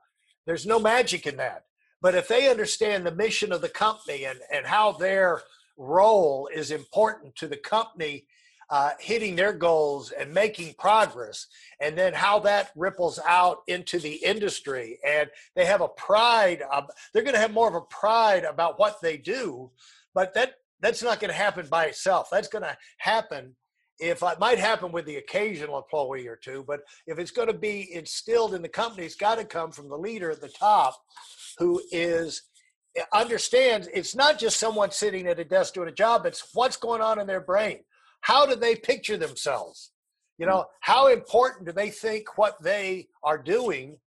there's 0.46 0.66
no 0.66 0.80
magic 0.80 1.28
in 1.28 1.36
that. 1.38 1.66
But 2.02 2.16
if 2.16 2.28
they 2.28 2.50
understand 2.50 3.06
the 3.06 3.14
mission 3.14 3.52
of 3.52 3.62
the 3.62 3.70
company 3.70 4.26
and 4.26 4.40
and 4.52 4.66
how 4.66 4.94
their 4.94 5.42
role 5.78 6.50
is 6.54 6.72
important 6.72 7.36
to 7.36 7.48
the 7.48 7.58
company 7.58 8.26
uh, 8.72 8.92
hitting 9.00 9.36
their 9.36 9.52
goals 9.52 10.12
and 10.12 10.34
making 10.34 10.74
progress, 10.80 11.48
and 11.82 11.98
then 11.98 12.14
how 12.14 12.40
that 12.40 12.72
ripples 12.76 13.20
out 13.28 13.60
into 13.68 14.00
the 14.00 14.16
industry. 14.16 14.98
And 15.06 15.30
they 15.56 15.66
have 15.66 15.82
a 15.82 15.90
pride. 15.90 16.64
Of, 16.72 16.90
they're 17.14 17.24
going 17.24 17.36
to 17.36 17.42
have 17.42 17.54
more 17.54 17.68
of 17.68 17.76
a 17.76 17.82
pride 17.82 18.46
about 18.46 18.80
what 18.80 19.02
they 19.02 19.18
do, 19.18 19.70
but 20.16 20.34
that 20.36 20.54
that's 20.80 21.04
not 21.04 21.20
going 21.20 21.30
to 21.30 21.38
happen 21.38 21.68
by 21.70 21.86
itself. 21.86 22.30
That's 22.32 22.48
going 22.48 22.64
to 22.64 22.76
happen 22.98 23.56
if 24.00 24.24
it 24.24 24.40
might 24.40 24.58
happen 24.58 24.92
with 24.92 25.06
the 25.06 25.18
occasional 25.18 25.78
employee 25.78 26.28
or 26.28 26.36
two, 26.36 26.64
but 26.68 26.80
if 27.06 27.20
it's 27.20 27.30
going 27.30 27.50
to 27.50 27.54
be 27.54 27.94
instilled 27.94 28.56
in 28.56 28.64
the 28.64 28.70
company, 28.70 29.06
it's 29.06 29.16
got 29.16 29.38
to 29.38 29.46
come 29.46 29.72
from 29.72 29.90
the 29.90 29.98
leader 29.98 30.32
at 30.32 30.42
the 30.42 30.50
top 30.50 30.96
who 31.60 31.80
is 31.92 32.44
understands 33.14 33.88
it's 33.94 34.16
not 34.16 34.40
just 34.40 34.60
someone 34.60 34.92
sitting 34.92 35.28
at 35.28 35.40
a 35.40 35.46
desk 35.46 35.76
doing 35.76 35.88
a 35.88 35.94
job, 35.94 36.26
it's 36.26 36.50
what's 36.54 36.78
going 36.78 37.02
on 37.02 37.20
in 37.20 37.28
their 37.28 37.42
brain 37.42 37.82
how 38.22 38.46
do 38.46 38.56
they 38.56 38.76
picture 38.76 39.18
themselves? 39.18 39.92
You 40.38 40.48
know, 40.48 40.66
how 40.80 41.08
important 41.08 41.68
do 41.68 41.72
they 41.72 41.90
think 41.90 42.38
what 42.38 42.62
they 42.64 43.08
are 43.24 43.38
doing 43.38 43.98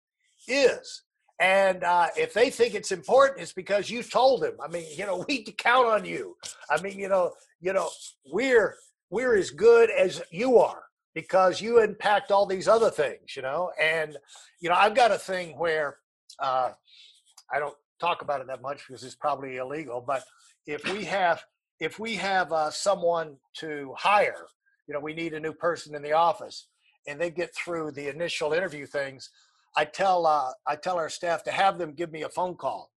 is? 0.48 1.02
And 1.40 1.82
uh, 1.84 2.08
if 2.16 2.32
they 2.32 2.50
think 2.50 2.74
it's 2.74 2.92
important, 2.92 3.40
it's 3.40 3.52
because 3.52 3.90
you 3.90 4.02
told 4.02 4.42
them. 4.42 4.54
I 4.62 4.68
mean, 4.68 4.86
you 4.96 5.06
know, 5.06 5.24
we 5.28 5.42
count 5.44 5.86
on 5.86 6.04
you. 6.04 6.36
I 6.70 6.80
mean, 6.80 6.98
you 6.98 7.08
know, 7.08 7.32
you 7.60 7.72
know, 7.72 7.88
we're 8.32 8.76
we're 9.10 9.36
as 9.36 9.50
good 9.50 9.90
as 9.90 10.22
you 10.30 10.58
are 10.58 10.84
because 11.14 11.60
you 11.60 11.80
impact 11.80 12.32
all 12.32 12.46
these 12.46 12.66
other 12.66 12.90
things. 12.90 13.36
You 13.36 13.42
know, 13.42 13.70
and 13.80 14.16
you 14.60 14.68
know, 14.68 14.76
I've 14.76 14.94
got 14.94 15.12
a 15.12 15.18
thing 15.18 15.58
where 15.58 15.98
uh, 16.38 16.70
I 17.52 17.58
don't 17.58 17.76
talk 18.00 18.22
about 18.22 18.40
it 18.40 18.46
that 18.48 18.62
much 18.62 18.86
because 18.86 19.04
it's 19.04 19.14
probably 19.14 19.56
illegal. 19.56 20.02
But 20.06 20.24
if 20.66 20.84
we 20.92 21.04
have 21.04 21.44
if 21.80 21.98
we 21.98 22.14
have 22.16 22.52
uh, 22.52 22.70
someone 22.70 23.36
to 23.54 23.94
hire, 23.98 24.46
you 24.86 24.94
know, 24.94 25.00
we 25.00 25.14
need 25.14 25.34
a 25.34 25.40
new 25.40 25.52
person 25.52 25.94
in 25.94 26.02
the 26.02 26.12
office, 26.12 26.68
and 27.06 27.20
they 27.20 27.30
get 27.30 27.54
through 27.54 27.90
the 27.92 28.08
initial 28.08 28.52
interview 28.52 28.86
things, 28.86 29.30
I 29.76 29.84
tell 29.84 30.26
uh, 30.26 30.50
I 30.66 30.76
tell 30.76 30.96
our 30.96 31.08
staff 31.08 31.42
to 31.44 31.50
have 31.50 31.78
them 31.78 31.94
give 31.94 32.12
me 32.12 32.22
a 32.22 32.28
phone 32.28 32.54
call, 32.54 32.90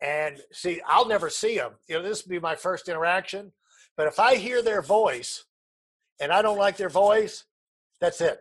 and 0.00 0.38
see, 0.50 0.80
I'll 0.86 1.06
never 1.06 1.28
see 1.28 1.56
them. 1.56 1.72
You 1.88 1.96
know, 1.96 2.02
this 2.02 2.24
will 2.24 2.30
be 2.30 2.40
my 2.40 2.56
first 2.56 2.88
interaction, 2.88 3.52
but 3.96 4.06
if 4.06 4.18
I 4.18 4.36
hear 4.36 4.62
their 4.62 4.82
voice, 4.82 5.44
and 6.20 6.32
I 6.32 6.42
don't 6.42 6.58
like 6.58 6.76
their 6.76 6.88
voice, 6.88 7.44
that's 8.00 8.20
it, 8.20 8.40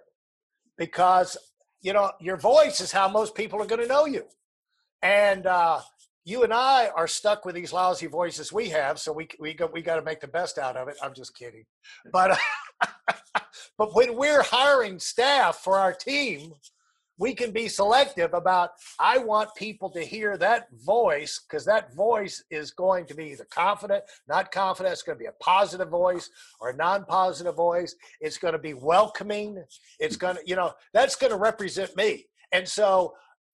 because 0.77 1.37
you 1.81 1.91
know 1.91 2.11
your 2.21 2.37
voice 2.37 2.79
is 2.79 2.91
how 2.91 3.09
most 3.09 3.35
people 3.35 3.61
are 3.61 3.65
going 3.65 3.81
to 3.81 3.87
know 3.87 4.05
you, 4.05 4.25
and 5.01 5.45
uh, 5.45 5.81
you 6.25 6.43
and 6.43 6.53
I 6.53 6.89
are 6.95 7.07
stuck 7.07 7.45
with 7.45 7.55
these 7.55 7.73
lousy 7.73 8.07
voices 8.07 8.53
we 8.53 8.69
have, 8.69 8.99
so 8.99 9.11
we 9.11 9.27
we 9.39 9.53
got 9.53 9.73
we 9.73 9.81
got 9.81 9.95
to 9.95 10.01
make 10.01 10.19
the 10.19 10.27
best 10.27 10.57
out 10.57 10.77
of 10.77 10.87
it. 10.87 10.97
I'm 11.01 11.13
just 11.13 11.35
kidding, 11.35 11.65
but 12.11 12.37
but 13.77 13.95
when 13.95 14.15
we're 14.15 14.43
hiring 14.43 14.99
staff 14.99 15.57
for 15.57 15.77
our 15.77 15.93
team, 15.93 16.53
we 17.17 17.33
can 17.33 17.51
be 17.51 17.67
selective 17.67 18.33
about. 18.33 18.71
I 18.99 19.17
want 19.17 19.49
people 19.55 19.89
to 19.91 20.01
hear 20.01 20.37
that 20.37 20.67
voice 20.85 21.39
because 21.39 21.65
that 21.65 21.93
voice 21.93 22.43
is 22.49 22.71
going 22.71 23.05
to 23.07 23.13
be 23.13 23.31
either 23.31 23.47
confident, 23.49 24.03
not 24.27 24.51
confident. 24.51 24.93
It's 24.93 25.03
going 25.03 25.17
to 25.17 25.23
be 25.23 25.27
a 25.27 25.43
positive 25.43 25.89
voice 25.89 26.29
or 26.59 26.69
a 26.69 26.75
non-positive 26.75 27.55
voice. 27.55 27.95
It's 28.21 28.37
going 28.37 28.53
to 28.53 28.59
be 28.59 28.73
welcoming. 28.73 29.63
It's 29.99 30.15
going 30.15 30.35
to 30.35 30.41
you 30.45 30.55
know 30.55 30.73
that's 30.93 31.15
going 31.15 31.31
to 31.31 31.37
represent 31.37 31.95
me, 31.95 32.25
and 32.51 32.67
so 32.67 33.13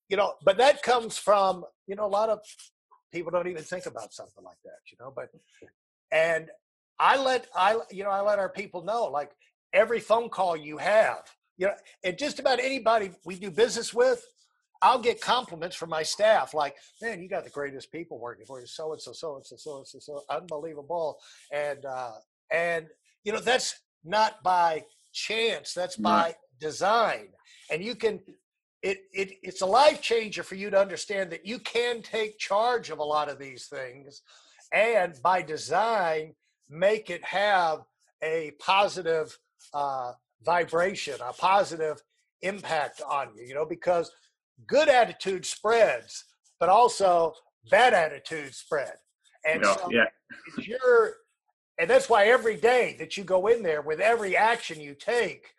you 0.10 0.18
know, 0.18 0.34
but 0.44 0.58
that 0.58 0.84
comes 0.84 1.18
from 1.18 1.66
you 1.88 1.96
know 1.96 2.06
a 2.06 2.08
lot 2.08 2.30
of 2.30 2.40
people 3.12 3.32
don't 3.32 3.48
even 3.48 3.64
think 3.64 3.86
about 3.86 4.14
something 4.14 4.44
like 4.44 4.58
that, 4.66 4.80
you 4.92 4.98
know. 5.00 5.12
But 5.16 5.30
and 6.12 6.50
I 7.00 7.18
let 7.18 7.48
I 7.56 7.80
you 7.92 8.04
know 8.04 8.10
I 8.10 8.22
let 8.22 8.40
our 8.40 8.50
people 8.50 8.84
know 8.84 9.06
like 9.06 9.32
every 9.74 10.00
phone 10.00 10.30
call 10.30 10.56
you 10.56 10.78
have. 10.78 11.24
You 11.58 11.68
know, 11.68 11.74
and 12.04 12.18
just 12.18 12.40
about 12.40 12.60
anybody 12.60 13.12
we 13.24 13.36
do 13.36 13.50
business 13.50 13.94
with, 13.94 14.26
I'll 14.82 15.00
get 15.00 15.22
compliments 15.22 15.76
from 15.76 15.90
my 15.90 16.04
staff 16.04 16.54
like, 16.54 16.76
man, 17.02 17.22
you 17.22 17.30
got 17.30 17.46
the 17.46 17.50
greatest 17.50 17.92
people 17.92 18.20
working 18.20 18.46
for 18.46 18.60
you. 18.60 18.68
So 18.68 18.92
and 18.92 19.02
so, 19.02 19.14
so 19.14 19.38
and 19.38 19.46
so, 19.46 19.56
so 19.56 19.78
and 19.78 19.88
so, 19.88 20.00
so 20.00 20.22
unbelievable. 20.30 21.18
And 21.54 21.86
uh, 21.86 22.12
and 22.52 22.88
you 23.24 23.32
know, 23.32 23.40
that's 23.40 23.80
not 24.04 24.44
by 24.44 24.84
chance, 25.14 25.74
that's 25.74 25.96
by 25.96 26.36
design. 26.60 27.30
And 27.72 27.84
you 27.84 27.96
can 27.96 28.20
it, 28.86 29.00
it 29.14 29.32
it's 29.44 29.62
a 29.62 29.66
life 29.66 30.02
changer 30.02 30.44
for 30.44 30.56
you 30.56 30.70
to 30.70 30.80
understand 30.80 31.30
that 31.32 31.46
you 31.46 31.60
can 31.60 32.02
take 32.02 32.38
charge 32.38 32.90
of 32.90 33.00
a 33.00 33.04
lot 33.04 33.30
of 33.30 33.40
these 33.40 33.66
things 33.66 34.22
and 34.74 35.16
by 35.22 35.42
design 35.42 36.34
make 36.70 37.10
it 37.10 37.24
have 37.24 37.80
a 38.22 38.52
positive 38.60 39.38
uh, 39.74 40.12
vibration 40.44 41.16
a 41.28 41.34
positive 41.34 42.02
impact 42.42 43.02
on 43.10 43.30
you 43.36 43.46
you 43.48 43.54
know 43.54 43.66
because 43.66 44.12
good 44.68 44.90
attitude 44.90 45.46
spreads, 45.46 46.26
but 46.60 46.70
also 46.70 47.34
bad 47.70 47.94
attitude 47.94 48.54
spread. 48.54 48.94
And 49.46 49.64
yeah, 49.64 49.76
so 49.76 49.90
yeah. 49.92 50.06
you're, 50.58 51.14
and 51.80 51.90
that's 51.90 52.10
why 52.10 52.28
every 52.28 52.56
day 52.56 52.96
that 53.00 53.18
you 53.18 53.24
go 53.24 53.48
in 53.48 53.64
there 53.64 53.82
with 53.82 54.00
every 54.00 54.36
action 54.36 54.80
you 54.80 54.96
take, 54.96 55.54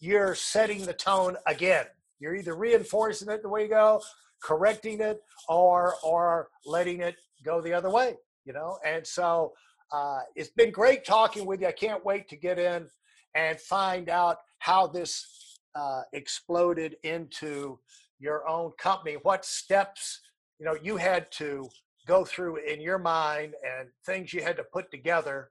you're 0.00 0.34
setting 0.34 0.84
the 0.84 0.92
tone 0.92 1.36
again. 1.46 1.86
You're 2.20 2.34
either 2.34 2.56
reinforcing 2.56 3.28
it 3.28 3.42
the 3.42 3.48
way 3.48 3.62
you 3.62 3.68
go, 3.68 4.02
correcting 4.42 5.00
it, 5.00 5.20
or 5.48 5.94
or 6.02 6.48
letting 6.66 7.00
it 7.00 7.16
go 7.44 7.60
the 7.60 7.72
other 7.72 7.90
way. 7.90 8.16
You 8.44 8.52
know, 8.52 8.78
and 8.84 9.06
so 9.06 9.52
uh, 9.92 10.20
it's 10.34 10.50
been 10.50 10.70
great 10.70 11.04
talking 11.04 11.46
with 11.46 11.60
you. 11.60 11.68
I 11.68 11.72
can't 11.72 12.04
wait 12.04 12.28
to 12.28 12.36
get 12.36 12.58
in 12.58 12.88
and 13.34 13.60
find 13.60 14.08
out 14.08 14.38
how 14.58 14.86
this 14.86 15.58
uh, 15.74 16.02
exploded 16.12 16.96
into 17.02 17.78
your 18.18 18.48
own 18.48 18.72
company, 18.78 19.16
what 19.22 19.44
steps 19.44 20.20
you 20.58 20.66
know 20.66 20.76
you 20.82 20.96
had 20.96 21.30
to 21.32 21.68
go 22.06 22.24
through 22.24 22.56
in 22.56 22.80
your 22.80 22.98
mind 22.98 23.54
and 23.62 23.88
things 24.06 24.32
you 24.32 24.42
had 24.42 24.56
to 24.56 24.64
put 24.64 24.90
together 24.90 25.50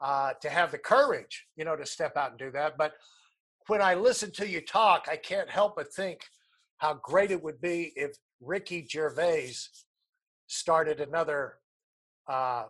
uh, 0.00 0.32
to 0.40 0.48
have 0.48 0.70
the 0.70 0.78
courage, 0.78 1.46
you 1.56 1.64
know, 1.64 1.76
to 1.76 1.84
step 1.84 2.16
out 2.16 2.30
and 2.30 2.38
do 2.38 2.50
that. 2.50 2.78
But 2.78 2.94
when 3.68 3.80
I 3.80 3.94
listen 3.94 4.32
to 4.32 4.48
you 4.48 4.60
talk, 4.60 5.06
I 5.10 5.16
can't 5.16 5.48
help 5.48 5.76
but 5.76 5.92
think 5.92 6.22
how 6.78 6.94
great 6.94 7.30
it 7.30 7.42
would 7.42 7.60
be 7.60 7.92
if 7.94 8.16
Ricky 8.40 8.86
Gervais 8.90 9.52
started 10.46 11.00
another 11.00 11.54
uh, 12.26 12.64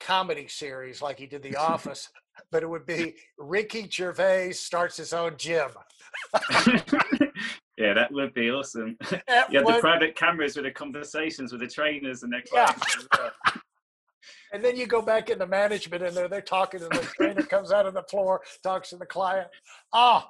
comedy 0.00 0.48
series 0.48 1.00
like 1.00 1.18
he 1.18 1.26
did 1.26 1.42
The 1.42 1.56
Office, 1.72 2.10
but 2.50 2.62
it 2.62 2.68
would 2.68 2.86
be 2.86 3.14
Ricky 3.38 3.88
Gervais 3.88 4.52
starts 4.52 4.96
his 4.96 5.12
own 5.12 5.36
gym. 5.38 5.70
Yeah, 7.76 7.92
that 7.92 8.12
would 8.12 8.32
be 8.34 8.50
awesome. 8.50 8.96
Yeah, 9.28 9.46
you 9.50 9.58
have 9.58 9.66
the 9.66 9.80
private 9.80 10.14
cameras 10.14 10.54
with 10.54 10.64
the 10.64 10.70
conversations 10.70 11.50
with 11.50 11.60
the 11.60 11.66
trainers 11.66 12.22
and 12.22 12.32
their 12.32 12.42
clients 12.42 13.08
yeah. 13.12 13.30
And 14.54 14.64
then 14.64 14.76
you 14.76 14.86
go 14.86 15.02
back 15.02 15.30
into 15.30 15.48
management 15.48 16.04
and 16.04 16.16
they're, 16.16 16.28
they're 16.28 16.40
talking 16.40 16.80
and 16.80 16.92
the 16.92 17.00
trainer 17.16 17.42
comes 17.50 17.72
out 17.72 17.86
on 17.86 17.94
the 17.94 18.04
floor, 18.04 18.40
talks 18.62 18.90
to 18.90 18.96
the 18.96 19.04
client. 19.04 19.48
Oh, 19.92 20.28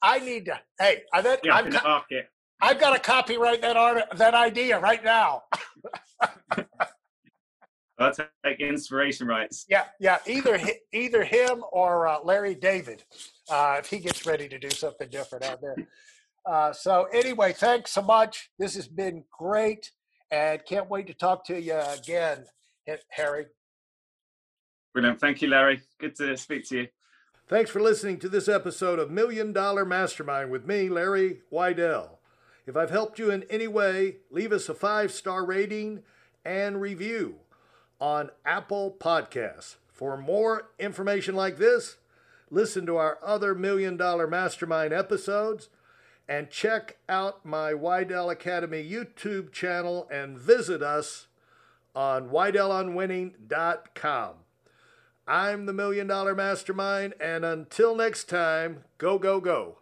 I 0.00 0.20
need 0.20 0.44
to, 0.44 0.60
hey, 0.78 1.02
I, 1.12 1.20
that, 1.22 1.40
yeah, 1.42 1.56
I'm, 1.56 1.72
market. 1.72 2.28
I've 2.60 2.78
got 2.78 2.94
to 2.94 3.00
copyright 3.00 3.60
that 3.62 3.76
art, 3.76 4.04
that 4.14 4.34
idea 4.34 4.78
right 4.78 5.02
now. 5.02 5.42
I'll 7.98 8.12
take 8.12 8.60
inspiration 8.60 9.26
rights. 9.26 9.66
Yeah, 9.68 9.86
yeah. 9.98 10.18
Either 10.26 10.60
either 10.92 11.24
him 11.24 11.64
or 11.72 12.06
uh, 12.06 12.18
Larry 12.22 12.54
David, 12.54 13.02
uh, 13.50 13.76
if 13.78 13.88
he 13.88 13.98
gets 13.98 14.26
ready 14.26 14.48
to 14.48 14.58
do 14.58 14.68
something 14.70 15.08
different 15.08 15.44
out 15.44 15.62
there. 15.62 15.76
Uh, 16.44 16.74
so 16.74 17.08
anyway, 17.12 17.54
thanks 17.54 17.92
so 17.92 18.02
much. 18.02 18.50
This 18.58 18.74
has 18.74 18.86
been 18.86 19.24
great, 19.36 19.92
and 20.30 20.62
can't 20.66 20.90
wait 20.90 21.06
to 21.06 21.14
talk 21.14 21.46
to 21.46 21.58
you 21.58 21.80
again, 21.80 22.44
Harry. 23.10 23.46
Brilliant. 24.92 25.20
Thank 25.20 25.42
you, 25.42 25.48
Larry. 25.48 25.82
Good 25.98 26.16
to 26.16 26.36
speak 26.36 26.66
to 26.68 26.78
you. 26.78 26.88
Thanks 27.48 27.70
for 27.70 27.80
listening 27.80 28.18
to 28.20 28.28
this 28.28 28.48
episode 28.48 28.98
of 28.98 29.10
Million 29.10 29.52
Dollar 29.52 29.84
Mastermind 29.84 30.50
with 30.50 30.66
me, 30.66 30.88
Larry 30.88 31.42
Weidel. 31.52 32.18
If 32.66 32.76
I've 32.76 32.90
helped 32.90 33.18
you 33.18 33.30
in 33.30 33.44
any 33.44 33.68
way, 33.68 34.16
leave 34.30 34.52
us 34.52 34.68
a 34.68 34.74
five 34.74 35.12
star 35.12 35.44
rating 35.44 36.02
and 36.44 36.80
review 36.80 37.36
on 38.00 38.30
Apple 38.44 38.96
Podcasts. 38.98 39.76
For 39.92 40.16
more 40.16 40.70
information 40.78 41.34
like 41.34 41.58
this, 41.58 41.96
listen 42.50 42.84
to 42.86 42.96
our 42.96 43.18
other 43.24 43.54
Million 43.54 43.96
Dollar 43.96 44.26
Mastermind 44.26 44.92
episodes 44.92 45.68
and 46.28 46.50
check 46.50 46.96
out 47.08 47.46
my 47.46 47.72
Weidel 47.72 48.32
Academy 48.32 48.88
YouTube 48.88 49.52
channel 49.52 50.08
and 50.10 50.36
visit 50.36 50.82
us 50.82 51.25
on 51.96 52.28
WeidelOnWinning.com. 52.28 54.34
I'm 55.26 55.66
the 55.66 55.72
Million 55.72 56.06
Dollar 56.06 56.36
Mastermind, 56.36 57.14
and 57.20 57.44
until 57.44 57.96
next 57.96 58.28
time, 58.28 58.84
go, 58.98 59.18
go, 59.18 59.40
go. 59.40 59.78